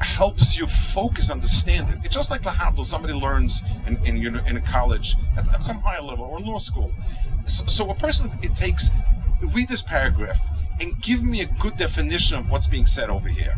[0.01, 1.99] helps you focus, understand it.
[2.05, 5.81] It's just like Lahabdul, somebody learns in, in, uni- in a college at, at some
[5.81, 6.93] higher level or law school.
[7.47, 8.91] So, so a person, it takes,
[9.55, 10.39] read this paragraph
[10.81, 13.55] and give me a good definition of what's being said over here.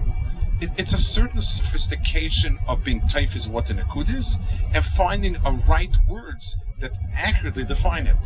[0.61, 4.37] It, it's a certain sophistication of being typhus what an akud is
[4.74, 8.16] and finding a right words that accurately define it.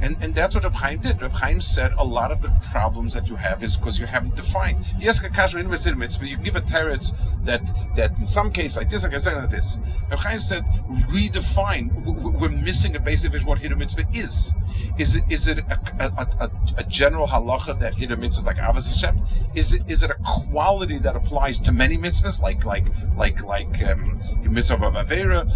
[0.00, 1.22] And, and that's what Reb did.
[1.22, 4.84] Reb said a lot of the problems that you have is because you haven't defined.
[4.98, 7.14] Yes, Kakashra in Mesid Mitzvah, you give a teretz
[7.44, 7.62] that
[7.96, 9.78] that in some cases like this, like said like this.
[10.10, 10.64] Reb said,
[11.08, 11.90] redefine.
[12.04, 14.52] We're missing a basic of what Hiddur Mitzvah is.
[14.98, 18.56] Is it is it a, a, a, a general halacha that Hiddur Mitzvah is like
[18.56, 19.20] Avos Hashem?
[19.54, 20.16] Is it is it a
[20.50, 22.84] quality that applies to many mitzvahs like like
[23.16, 25.48] like like um, mitzvah of Avera?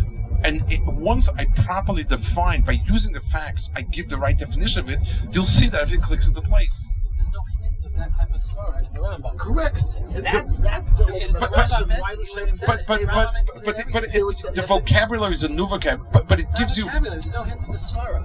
[0.44, 4.80] And it, once I properly define by using the facts, I give the right definition
[4.80, 5.00] of it.
[5.32, 6.94] You'll see that everything clicks into place.
[7.16, 9.36] There's no hint of that type of story in the Rambam.
[9.36, 9.90] Correct.
[10.06, 11.88] So that's that's the It- but- question.
[11.88, 13.34] but- Why we should have said But but Say but
[13.64, 16.08] but but, but it, It was- the vocabulary is a new vocabulary.
[16.12, 17.20] But but it gives you vocabulary.
[17.20, 18.24] There's no hint of the svara.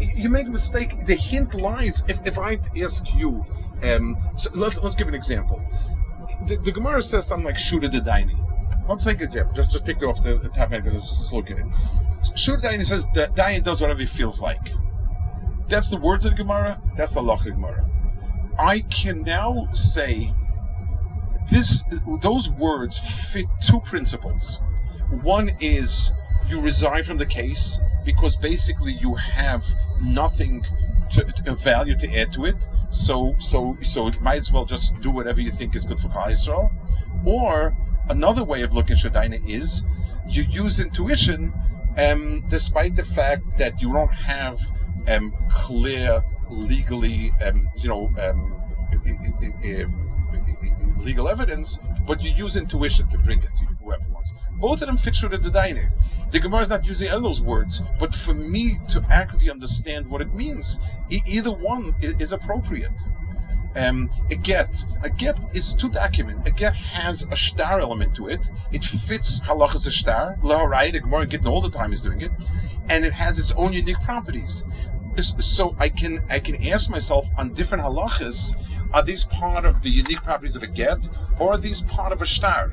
[0.00, 1.06] you make a mistake.
[1.06, 2.02] The hint lies.
[2.08, 3.46] If, if I ask you,
[3.82, 5.62] um, so let's let's give an example.
[6.46, 8.36] The, the Gemara says something like "Shooter the Daini."
[8.88, 9.54] Let's take a example.
[9.54, 12.38] Just just pick it off the, the end because I was just looking at it.
[12.38, 14.72] Shooter Daini says that Dayan does whatever he feels like.
[15.68, 16.80] That's the words of the Gemara.
[16.96, 17.88] That's the Lach Gemara.
[18.58, 20.32] I can now say
[21.50, 21.84] this.
[22.20, 24.60] Those words fit two principles.
[25.22, 26.10] One is
[26.46, 29.64] you resign from the case because basically you have
[30.02, 30.64] nothing
[31.10, 32.56] to, to value to add to it.
[32.90, 36.08] So so so it might as well just do whatever you think is good for
[36.08, 36.70] Klal Yisrael.
[37.24, 37.74] Or
[38.08, 39.84] another way of looking at Shadaina is
[40.26, 41.52] you use intuition,
[41.96, 44.58] um, despite the fact that you don't have
[45.06, 48.60] um, clear legally, um, you know, um,
[50.98, 54.32] legal evidence, but you use intuition to bring it to whoever wants.
[54.52, 55.90] Both of them fit through the Daina.
[56.30, 60.34] The Gemara is not using those words, but for me to accurately understand what it
[60.34, 60.80] means,
[61.10, 62.92] e- either one is appropriate.
[63.76, 64.70] Um, a get,
[65.02, 66.46] a get is to document.
[66.46, 68.48] A get has a star element to it.
[68.70, 70.36] It fits halachas a star.
[70.42, 72.30] Laharai, the Gemara getting all the time is doing it,
[72.88, 74.64] and it has its own unique properties.
[75.16, 78.54] So I can I can ask myself on different halachas,
[78.92, 80.98] are these part of the unique properties of a get,
[81.40, 82.70] or are these part of a star?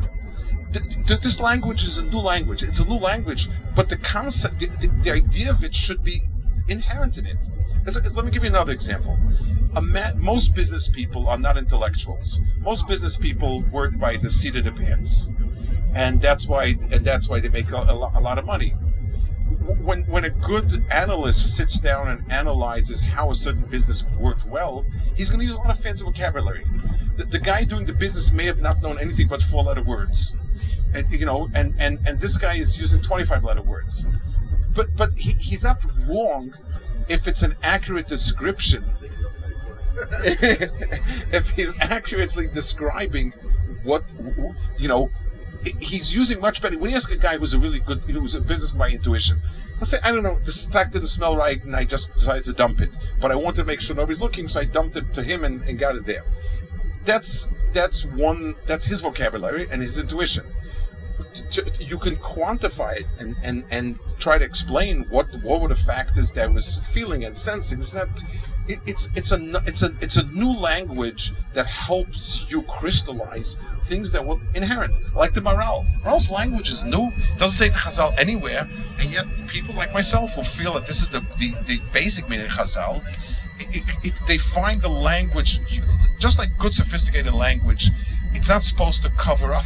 [0.71, 2.63] Th- th- this language is a new language.
[2.63, 6.23] It's a new language, but the concept, the, the, the idea of it should be
[6.67, 7.37] inherent in it.
[7.81, 9.17] It's- it's- let me give you another example.
[9.81, 12.39] Ma- most business people are not intellectuals.
[12.59, 15.31] Most business people work by the seat of their pants,
[15.95, 18.73] and that's why and that's why they make a, a, lo- a lot of money.
[19.79, 24.85] When when a good analyst sits down and analyzes how a certain business worked well,
[25.15, 26.65] he's going to use a lot of fancy vocabulary.
[27.17, 30.35] The, the guy doing the business may have not known anything but four-letter words,
[30.93, 34.05] and you know, and and and this guy is using twenty-five letter words.
[34.73, 36.53] But but he, he's not wrong
[37.07, 38.83] if it's an accurate description
[40.23, 43.31] if he's accurately describing
[43.83, 44.03] what
[44.77, 45.09] you know
[45.79, 48.41] he's using much better when you ask a guy who's a really good who's a
[48.41, 49.39] business by intuition
[49.79, 52.53] let's say i don't know the stack didn't smell right and i just decided to
[52.53, 52.89] dump it
[53.19, 55.61] but i wanted to make sure nobody's looking so i dumped it to him and,
[55.63, 56.23] and got it there.
[57.05, 60.45] That's that's one that's his vocabulary and his intuition.
[61.79, 66.31] You can quantify it and, and, and try to explain what what were the factors
[66.33, 67.79] that was feeling and sensing.
[67.79, 68.07] It's not.
[68.67, 73.57] It, it's it's a it's a it's a new language that helps you crystallize
[73.87, 75.85] things that were inherent, like the Maharal.
[76.01, 77.11] Maharal's language is new.
[77.37, 78.69] Doesn't say Chazal anywhere,
[78.99, 82.45] and yet people like myself who feel that this is the the, the basic meaning
[82.45, 83.03] of Chazal.
[83.59, 85.59] It, it, they find the language,
[86.19, 87.91] just like good sophisticated language,
[88.33, 89.65] it's not supposed to cover up.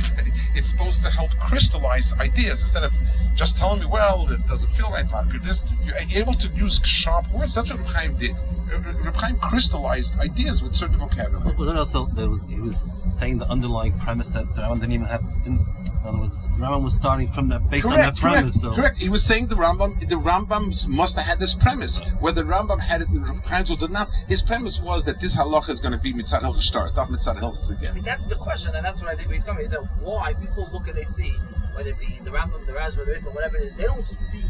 [0.55, 2.93] It's supposed to help crystallize ideas instead of
[3.35, 5.05] just telling me, well, it doesn't feel right,
[5.43, 5.63] this.
[5.83, 7.55] You're able to use sharp words.
[7.55, 8.35] That's what Reb did.
[8.69, 11.53] Reb crystallized ideas with certain vocabulary.
[11.55, 15.43] Was it also was he was saying the underlying premise that Rambam didn't even have
[15.43, 15.65] didn't
[16.05, 18.61] in other words the Rambam was starting from that based on that Correct, correct, premise.
[18.61, 18.97] So correct.
[18.97, 21.99] He was saying the Rambam, the Rambam must have had this premise.
[22.19, 25.35] Whether Rambam had it in Reb Chaim's or did not, his premise was that this
[25.35, 28.35] halacha is going to be mitzad hilchos stars, not mitzad hilchos I mean, that's the
[28.35, 29.65] question, and that's what I think he's coming.
[29.65, 31.33] Is that why people look and they see,
[31.73, 34.07] whether it be the Rambam, the Raz, the Rif, or whatever it is, they don't
[34.07, 34.43] see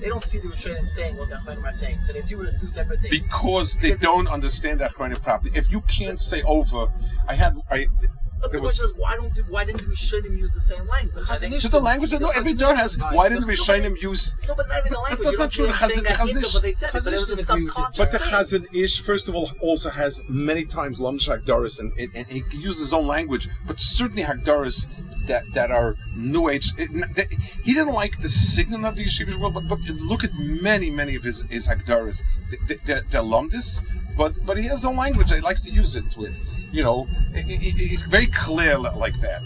[0.00, 2.00] they don't see the Rishonim saying what the Achronim are saying.
[2.02, 3.24] So they view it as two separate things.
[3.24, 5.52] because they Because if- don't understand that kind of properly.
[5.54, 6.86] If you can't say over,
[7.28, 8.10] I had I But
[8.50, 11.24] the was question is, why don't why didn't the Rishonim use the same language?
[11.30, 12.12] I think- the language.
[12.18, 12.98] No, every door has.
[12.98, 14.34] Why didn't the Rishonim use?
[14.48, 15.26] No, but not even the language.
[15.28, 15.72] that's not true.
[15.72, 17.50] see them The that Chazon- but they said it, but it was Chazon a didn't
[17.50, 17.86] agree with this.
[17.86, 18.68] subconscious But the thing.
[18.68, 22.42] Chazon Ish, first of all, also has many times Lamshak Doris, and, and, and he
[22.56, 24.86] uses his own language, but certainly Hagdaris
[25.26, 26.72] that that are New Age.
[26.78, 27.28] It, that,
[27.64, 31.14] he didn't like the signal of the yeshivish world, but, but look at many, many
[31.14, 32.22] of his, his Hagdaris.
[32.66, 33.80] They're, they're, they're Lumdis,
[34.16, 36.38] but but he has his own language that he likes to use it with.
[36.72, 39.42] You know, it, it, it's very clear like that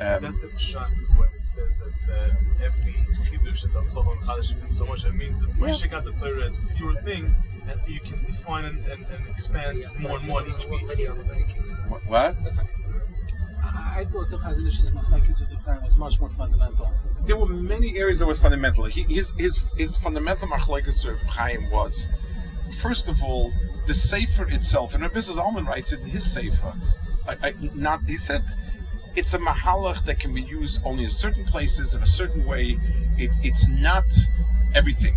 [0.00, 0.88] Um, the pshat
[1.18, 2.94] when it says that uh, every
[3.26, 5.04] chiddush that I'm talking Chadash so much?
[5.04, 7.34] It means that Moshe got the Torah as a pure thing,
[7.68, 11.08] and you can define and, and, and expand more and more on each piece.
[11.08, 12.36] wh- what?
[13.62, 16.92] I, I thought the Chazon Ish's machlekes with the Chaim was much more fundamental.
[17.26, 18.84] there were many areas that were fundamental.
[18.84, 22.08] He, his his his fundamental machlekes of Chaim was,
[22.74, 23.52] first of all,
[23.86, 24.94] the sefer itself.
[24.94, 25.38] And Mrs.
[25.38, 26.74] Alman writes it in his sefer.
[27.28, 28.44] I, I, not he said,
[29.16, 32.78] it's a mahalach that can be used only in certain places in a certain way.
[33.16, 34.04] It, it's not
[34.74, 35.14] everything.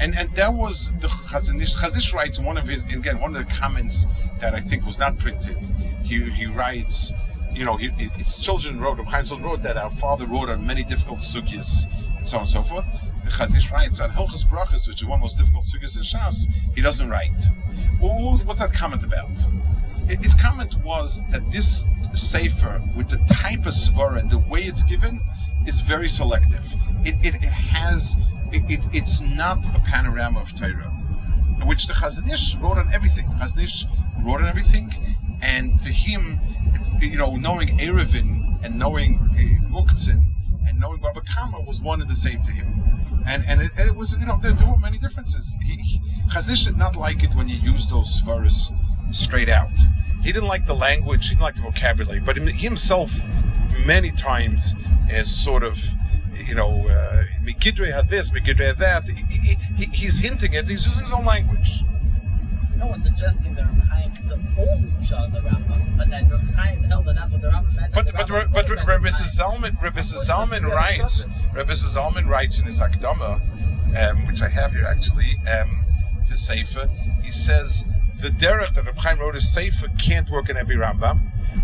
[0.00, 1.74] And and that was the Chazon Ish.
[1.74, 4.06] Chazanish writes one of his again one of the comments
[4.40, 5.58] that I think was not printed.
[6.02, 7.12] He he writes
[7.54, 11.20] you know, he, his children wrote, Chaim wrote that our father wrote on many difficult
[11.20, 11.86] sugyas
[12.18, 12.84] and so on and so forth.
[13.26, 16.02] Chazon Ish writes on Hilchas Brachas, which is one of the most difficult sugyas in
[16.02, 17.30] Shas, he doesn't write.
[17.98, 19.30] What's that comment about?
[20.08, 24.82] His comment was that this sefer, with the type of svara and the way it's
[24.82, 25.20] given,
[25.66, 26.64] is very selective.
[27.04, 28.16] It, it, it has,
[28.52, 30.92] it, it, it's not a panorama of Torah
[31.64, 33.26] which the Chazon Ish wrote on everything.
[33.26, 33.84] Chazon Ish
[34.24, 36.38] wrote on everything, and to him,
[37.00, 39.18] you know, knowing Eruvin and knowing
[39.72, 40.39] Uktzin and
[40.80, 42.66] knowing Bava Kamma was one and the same to him.
[43.26, 45.56] And and it, it was, you know, there, there were many differences.
[45.62, 46.00] He, he,
[46.32, 48.74] Chazon Ish did not like it when you use those svaras
[49.14, 49.70] straight out.
[50.22, 53.12] He didn't like the language, he didn't like the vocabulary, but he himself,
[53.86, 54.74] many times,
[55.10, 55.78] is sort of
[56.50, 57.22] you know, uh,
[57.92, 59.04] had this, Mikidre had that.
[59.04, 60.66] He, he, he's hinting it.
[60.66, 61.84] He's using his own language.
[62.76, 66.54] No one's suggesting that Reb is the only pshat of the Rambam, but that Reb
[66.54, 67.94] Chaim held that that's what the Rambam meant.
[68.30, 69.60] But but Rambam but could have Rabbi meant Reb Chaim.
[69.72, 73.40] Zalman Rabbi Zalman writes Rabbi Zalman writes in his Akdama,
[73.96, 75.84] um, which I have here actually, um,
[76.28, 76.88] to Sefer.
[77.22, 77.84] He says
[78.20, 81.20] the derech that Reb Chaim wrote a Sefer can't work in every Rambam.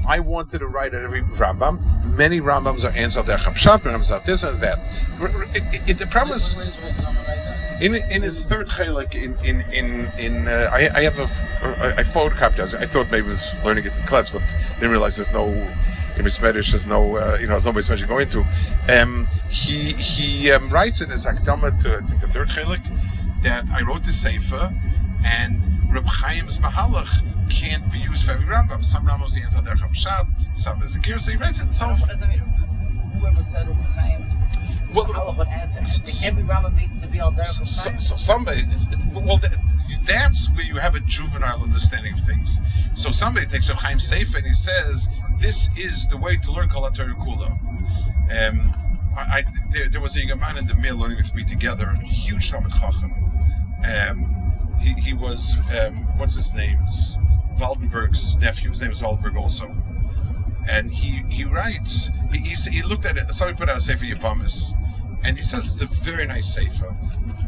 [0.08, 1.80] I wanted to write at every Rambam.
[2.16, 4.78] Many Rambams are answered there Chamshat, Rambams are this and that.
[5.54, 6.54] It- it- the problem is.
[6.56, 7.52] Where's Reb Zalman right now?
[7.80, 11.24] In, in his third chelik, in in in, in uh, I, I have a
[11.82, 12.74] I, I photocopied it.
[12.74, 14.40] I thought maybe I was learning it in class, but
[14.76, 15.46] didn't realize there's no
[16.18, 16.70] in Medish.
[16.70, 18.44] There's no uh, you know there's no Medish to go into.
[18.88, 22.82] Um, he he um, writes in his akdama to I think the third chelik
[23.42, 24.72] that I wrote the sefer
[25.24, 25.60] and
[25.92, 27.08] Reb Chaim's mahalach
[27.50, 28.84] can't be used for every Rambam.
[28.84, 31.18] Some Rambams answer their Chamshat, some is a gear.
[31.18, 32.00] So he writes it himself.
[32.00, 32.38] What does that mean?
[32.38, 34.56] Whoever said Reb Chaim's
[34.94, 35.80] Well, Mahalach would answer.
[35.80, 39.38] I think every Rambam needs to be derech Reb so, so somebody it's, it, well
[39.38, 39.56] that,
[40.04, 42.60] that's where you have a juvenile understanding of things
[42.94, 45.08] so somebody takes Reb Chaim Sefer and he says
[45.38, 47.50] this is the way to learn Kol Kula
[48.30, 48.72] um,
[49.16, 51.86] I, I, there, there was a young man in the mill learning with me together
[51.86, 53.12] a huge Talmud Chacham
[53.84, 56.78] um, he, he was um, what's his name
[57.58, 59.74] Waldenberg's nephew his name is Waldenberg also
[60.68, 64.04] and he he writes he, he, he looked at it somebody put out a Sefer
[64.04, 64.74] Yavamis
[65.26, 66.94] and he says it's a very nice sefer.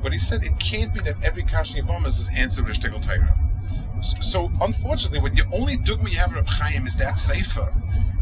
[0.03, 3.39] But he said it can't be that every Kashi Yavamis is answered with Shtickle Torah.
[4.01, 7.73] So, unfortunately, when the only dogma you have in Reb Chaim is that sefer,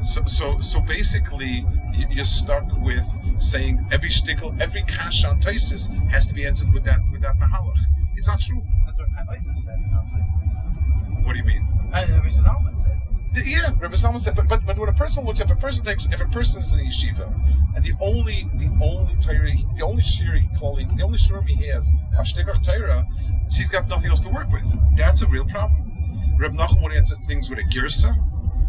[0.01, 3.05] so so so basically you- you're stuck with
[3.39, 7.39] saying every shtickle, every kasha on Taisis has to be answered with that with that
[7.39, 7.81] mahalach.
[8.17, 8.63] It's not true.
[8.87, 9.79] That's what Oizer said.
[9.81, 11.25] It sounds like.
[11.27, 11.63] What do you mean?
[11.93, 12.47] Uh, Mrs.
[12.47, 13.01] Alman said.
[13.45, 16.07] Yeah, Rabbi Salman said, but, but but when a person looks, if a person takes,
[16.07, 17.29] if a person is in a yeshiva,
[17.75, 22.65] and the only the only Torah, the only shiri the only shurim he has, Ashtekach
[22.65, 23.05] Torah,
[23.49, 24.65] so he's got nothing else to work with.
[24.97, 25.93] That's a real problem.
[26.39, 28.15] Reb Nachum answer things with a girsa.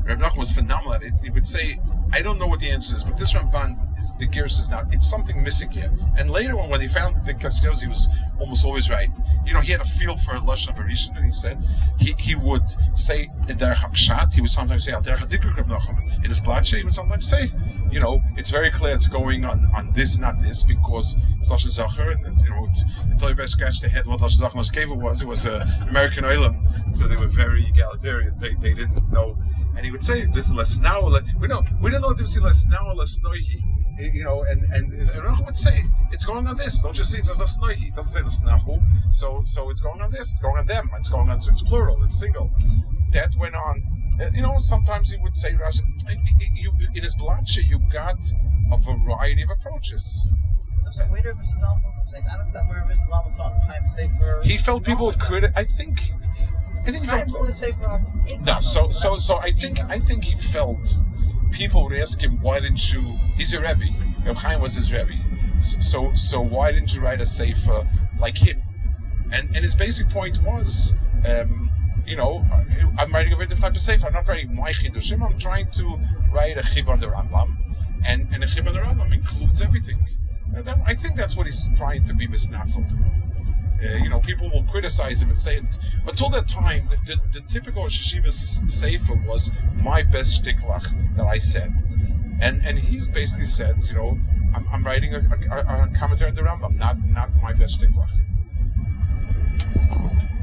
[0.07, 1.13] Reb Nachum was phenomenal it.
[1.21, 1.79] He would say,
[2.13, 4.85] "I don't know what the answer is, but this Ramban is the girsa is not.
[4.93, 8.07] It's something missing here." And later on, when he found the Kaskos, he was
[8.39, 9.09] almost always right.
[9.45, 11.61] You know, he had a feel for lashon havarishon, and he said
[11.99, 12.63] he, he would
[12.95, 14.33] say der Hapshat.
[14.33, 15.69] He would sometimes say der Hadikuk Reb.
[16.23, 17.51] In his Blatshe, he would sometimes say,
[17.91, 21.71] you know, it's very clear it's going on on this, not this, because it's lashon
[21.77, 22.69] zacher, and you know,
[23.11, 25.21] until you scratched the head what lashon zacher Mashkeva was.
[25.21, 26.55] It was a American oilam,
[26.97, 28.33] so they were very egalitarian.
[28.39, 29.37] They, they didn't know.
[29.77, 31.01] And he would say, "This is less now."
[31.39, 31.67] We don't.
[31.81, 33.61] We don't know the difference between less now and less noihi.
[33.99, 36.81] you know, and and Rachel would say it's going on this.
[36.81, 37.19] Don't you see?
[37.19, 38.81] It says the He doesn't say the snahu.
[39.13, 40.31] So so it's going on this.
[40.31, 40.89] It's going on them.
[40.97, 41.37] It's going on.
[41.37, 42.03] It's plural.
[42.03, 42.51] It's single.
[43.13, 43.83] That went on.
[44.19, 45.81] Uh, You know, sometimes he would say Rashi.
[46.55, 47.15] You, in his
[47.69, 48.17] you got
[48.71, 50.27] a variety of approaches.
[50.85, 51.53] I'm saying, wait, versus.
[51.63, 54.41] I'm saying, I understand where versus Alma song Chaim Sefer.
[54.43, 55.51] He felt people would crit.
[55.55, 56.01] I think.
[56.87, 57.41] I think he Chaim felt.
[57.41, 58.01] wrote a Sefer.
[58.41, 60.79] No, so so so I think I think he felt
[61.51, 63.01] people would ask him, why didn't you?
[63.35, 63.85] He's a rebbe.
[64.25, 65.13] Reb Chaim was his rebbe.
[65.61, 67.85] So so why didn't you write a sefer
[68.19, 68.61] like him?
[69.33, 70.93] And and his basic point was,
[71.27, 71.69] um,
[72.05, 72.45] you know,
[72.97, 74.07] I'm writing a very different type of sefer.
[74.07, 75.21] I'm not writing my chidushim.
[75.21, 75.99] I'm trying to
[76.31, 77.57] write a chib on the Rambam,
[78.05, 79.97] and and a chib on the Rambam includes everything.
[80.55, 82.89] And that, I think that's what he's trying to be misnatzled.
[83.79, 85.61] Uh, you know, people will criticize him and say,
[86.07, 91.37] until that time, the, the, the typical Shishiva's Sefer was my best shtiklach that I
[91.37, 91.71] said.
[92.41, 94.17] And and he's basically said, you know,
[94.55, 98.09] I'm, I'm writing a, a, a commentary on the Rambam, not not my best shtiklach.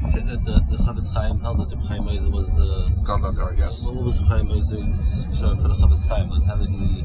[0.01, 2.91] You said that the, the Chofetz Chaim held that Reb Chaim Oizer was the.
[3.03, 3.83] Gadladar, yes.
[3.83, 6.29] What was Reb Chaim Oizer's show for the Chofetz Chaim?
[6.29, 7.03] Was how did he?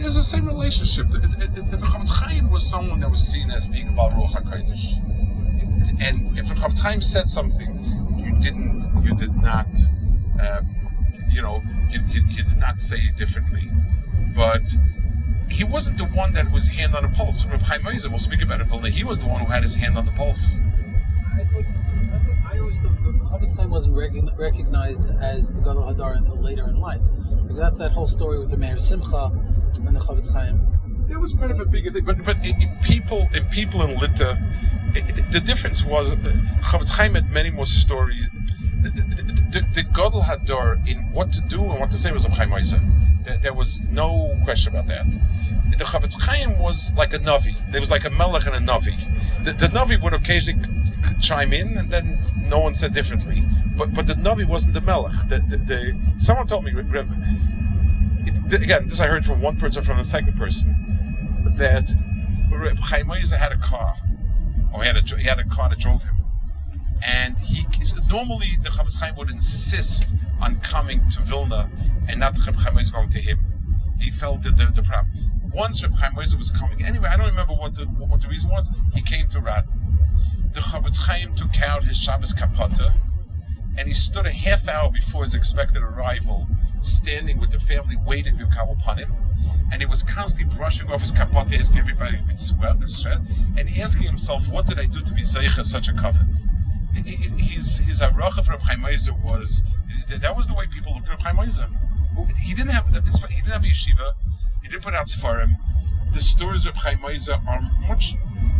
[0.00, 1.10] There's the same relationship.
[1.10, 4.32] The, the, the, the Chofetz Chaim was someone that was seen as being about Ruach
[4.32, 5.21] HaKodesh.
[6.02, 7.70] And if the Chofetz said something,
[8.18, 9.68] you didn't, you did not,
[10.40, 10.68] um,
[11.30, 13.68] you know, you, you, you did not say it differently.
[14.34, 14.62] But
[15.48, 17.44] he wasn't the one that was hand on the pulse.
[17.44, 19.76] Reb Chaim Oizer, we'll speak about it, Vilna, he was the one who had his
[19.76, 20.56] hand on the pulse.
[21.34, 25.84] I thought, I, thought, I always thought the Chofetz wasn't recogn- recognized as the Gadol
[25.84, 27.02] Hadar until later in life.
[27.42, 29.30] Because that's that whole story with the Meir Simcha
[29.74, 30.68] and the Chofetz Chaim.
[31.20, 34.42] Was part of a bigger thing, but but in, in people in people in Lita,
[35.30, 36.16] the difference was uh,
[36.60, 38.26] Chofetz Chaim had many more stories.
[38.82, 39.02] The, the,
[39.50, 42.80] the, the Hador in what to do and what to say was Chaim Oizer.
[43.24, 45.06] There, there was no question about that.
[45.78, 47.54] The Chofetz Chaim was like a Navi.
[47.70, 48.96] There was like a Melech and a Navi.
[49.44, 50.62] The, the Navi would occasionally
[51.20, 53.42] chime in, and then no one said differently.
[53.76, 55.14] But but the Navi wasn't the Melech.
[55.28, 56.72] The, the, the, someone told me,
[58.52, 60.74] again, this I heard from one person, from the second person,
[61.56, 61.88] that
[62.80, 63.96] Chaim Oizer had a car,
[64.72, 66.16] or he had a he had a car that drove him,
[67.04, 67.66] and he
[68.08, 70.06] normally the Chofetz Chaim would insist
[70.40, 71.70] on coming to Vilna
[72.08, 73.38] and not Reb Chaim Oizer going to him.
[74.00, 75.30] He felt that the, the problem.
[75.54, 78.70] Once Reb Chaim was coming, anyway, I don't remember what the what the reason was.
[78.94, 79.66] He came to Rad.
[80.54, 82.92] The Chofetz Chaim took out his Shabbos kapata,
[83.76, 86.46] and he stood a half hour before his expected arrival,
[86.80, 89.12] standing with the family waiting to come upon him.
[89.72, 92.76] And he was constantly brushing off his kapata, asking everybody to be sweat,
[93.56, 96.36] and asking himself, "What did I do to be zeicha such a covenant?"
[96.94, 99.62] His his aracha Reb Chaim was
[100.08, 101.38] that was the way people looked at Chaim.
[102.42, 104.12] He didn't have he didn't have a yeshiva.
[104.62, 105.56] He didn't put out sefarim.
[106.12, 108.14] The stories of Chaim are much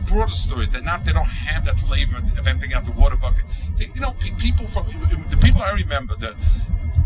[0.07, 0.71] broader stories.
[0.71, 1.05] They're not.
[1.05, 3.45] They don't have that flavor of emptying out the water bucket.
[3.79, 4.87] They, you know, pe- people from
[5.31, 6.37] the people I remember, the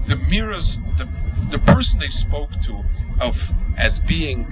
[0.07, 1.09] the mirrors, the
[1.51, 2.85] the person they spoke to
[3.21, 4.47] of as being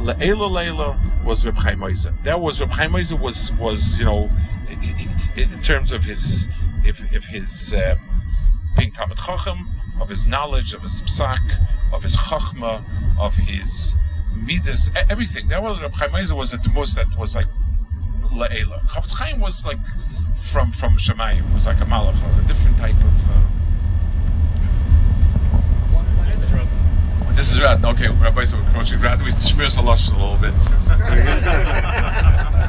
[0.00, 2.14] Leila Leila was Reb Chaim Oizer.
[2.24, 4.30] That was Reb Chaim Oizer was was you know
[4.68, 6.48] in, in, terms of his
[6.84, 7.98] if if his um,
[8.76, 9.68] being Talmud Chacham,
[10.00, 11.40] of his knowledge, of his psak,
[11.92, 12.82] of his chachma,
[13.18, 13.94] of his
[14.34, 15.48] midas, everything.
[15.48, 17.46] That was Reb Chaim Oizer was the most that was like
[18.32, 18.80] le'ela.
[18.86, 19.78] Chofetz Chaim was like
[20.50, 21.52] from from Shemayim.
[21.54, 23.30] was like a malach, a different type of.
[23.30, 23.42] Uh...
[27.34, 27.84] This is Radin.
[27.92, 29.24] Okay, Rabbi, so we're approaching Radin.
[29.24, 30.54] We shmir a little bit.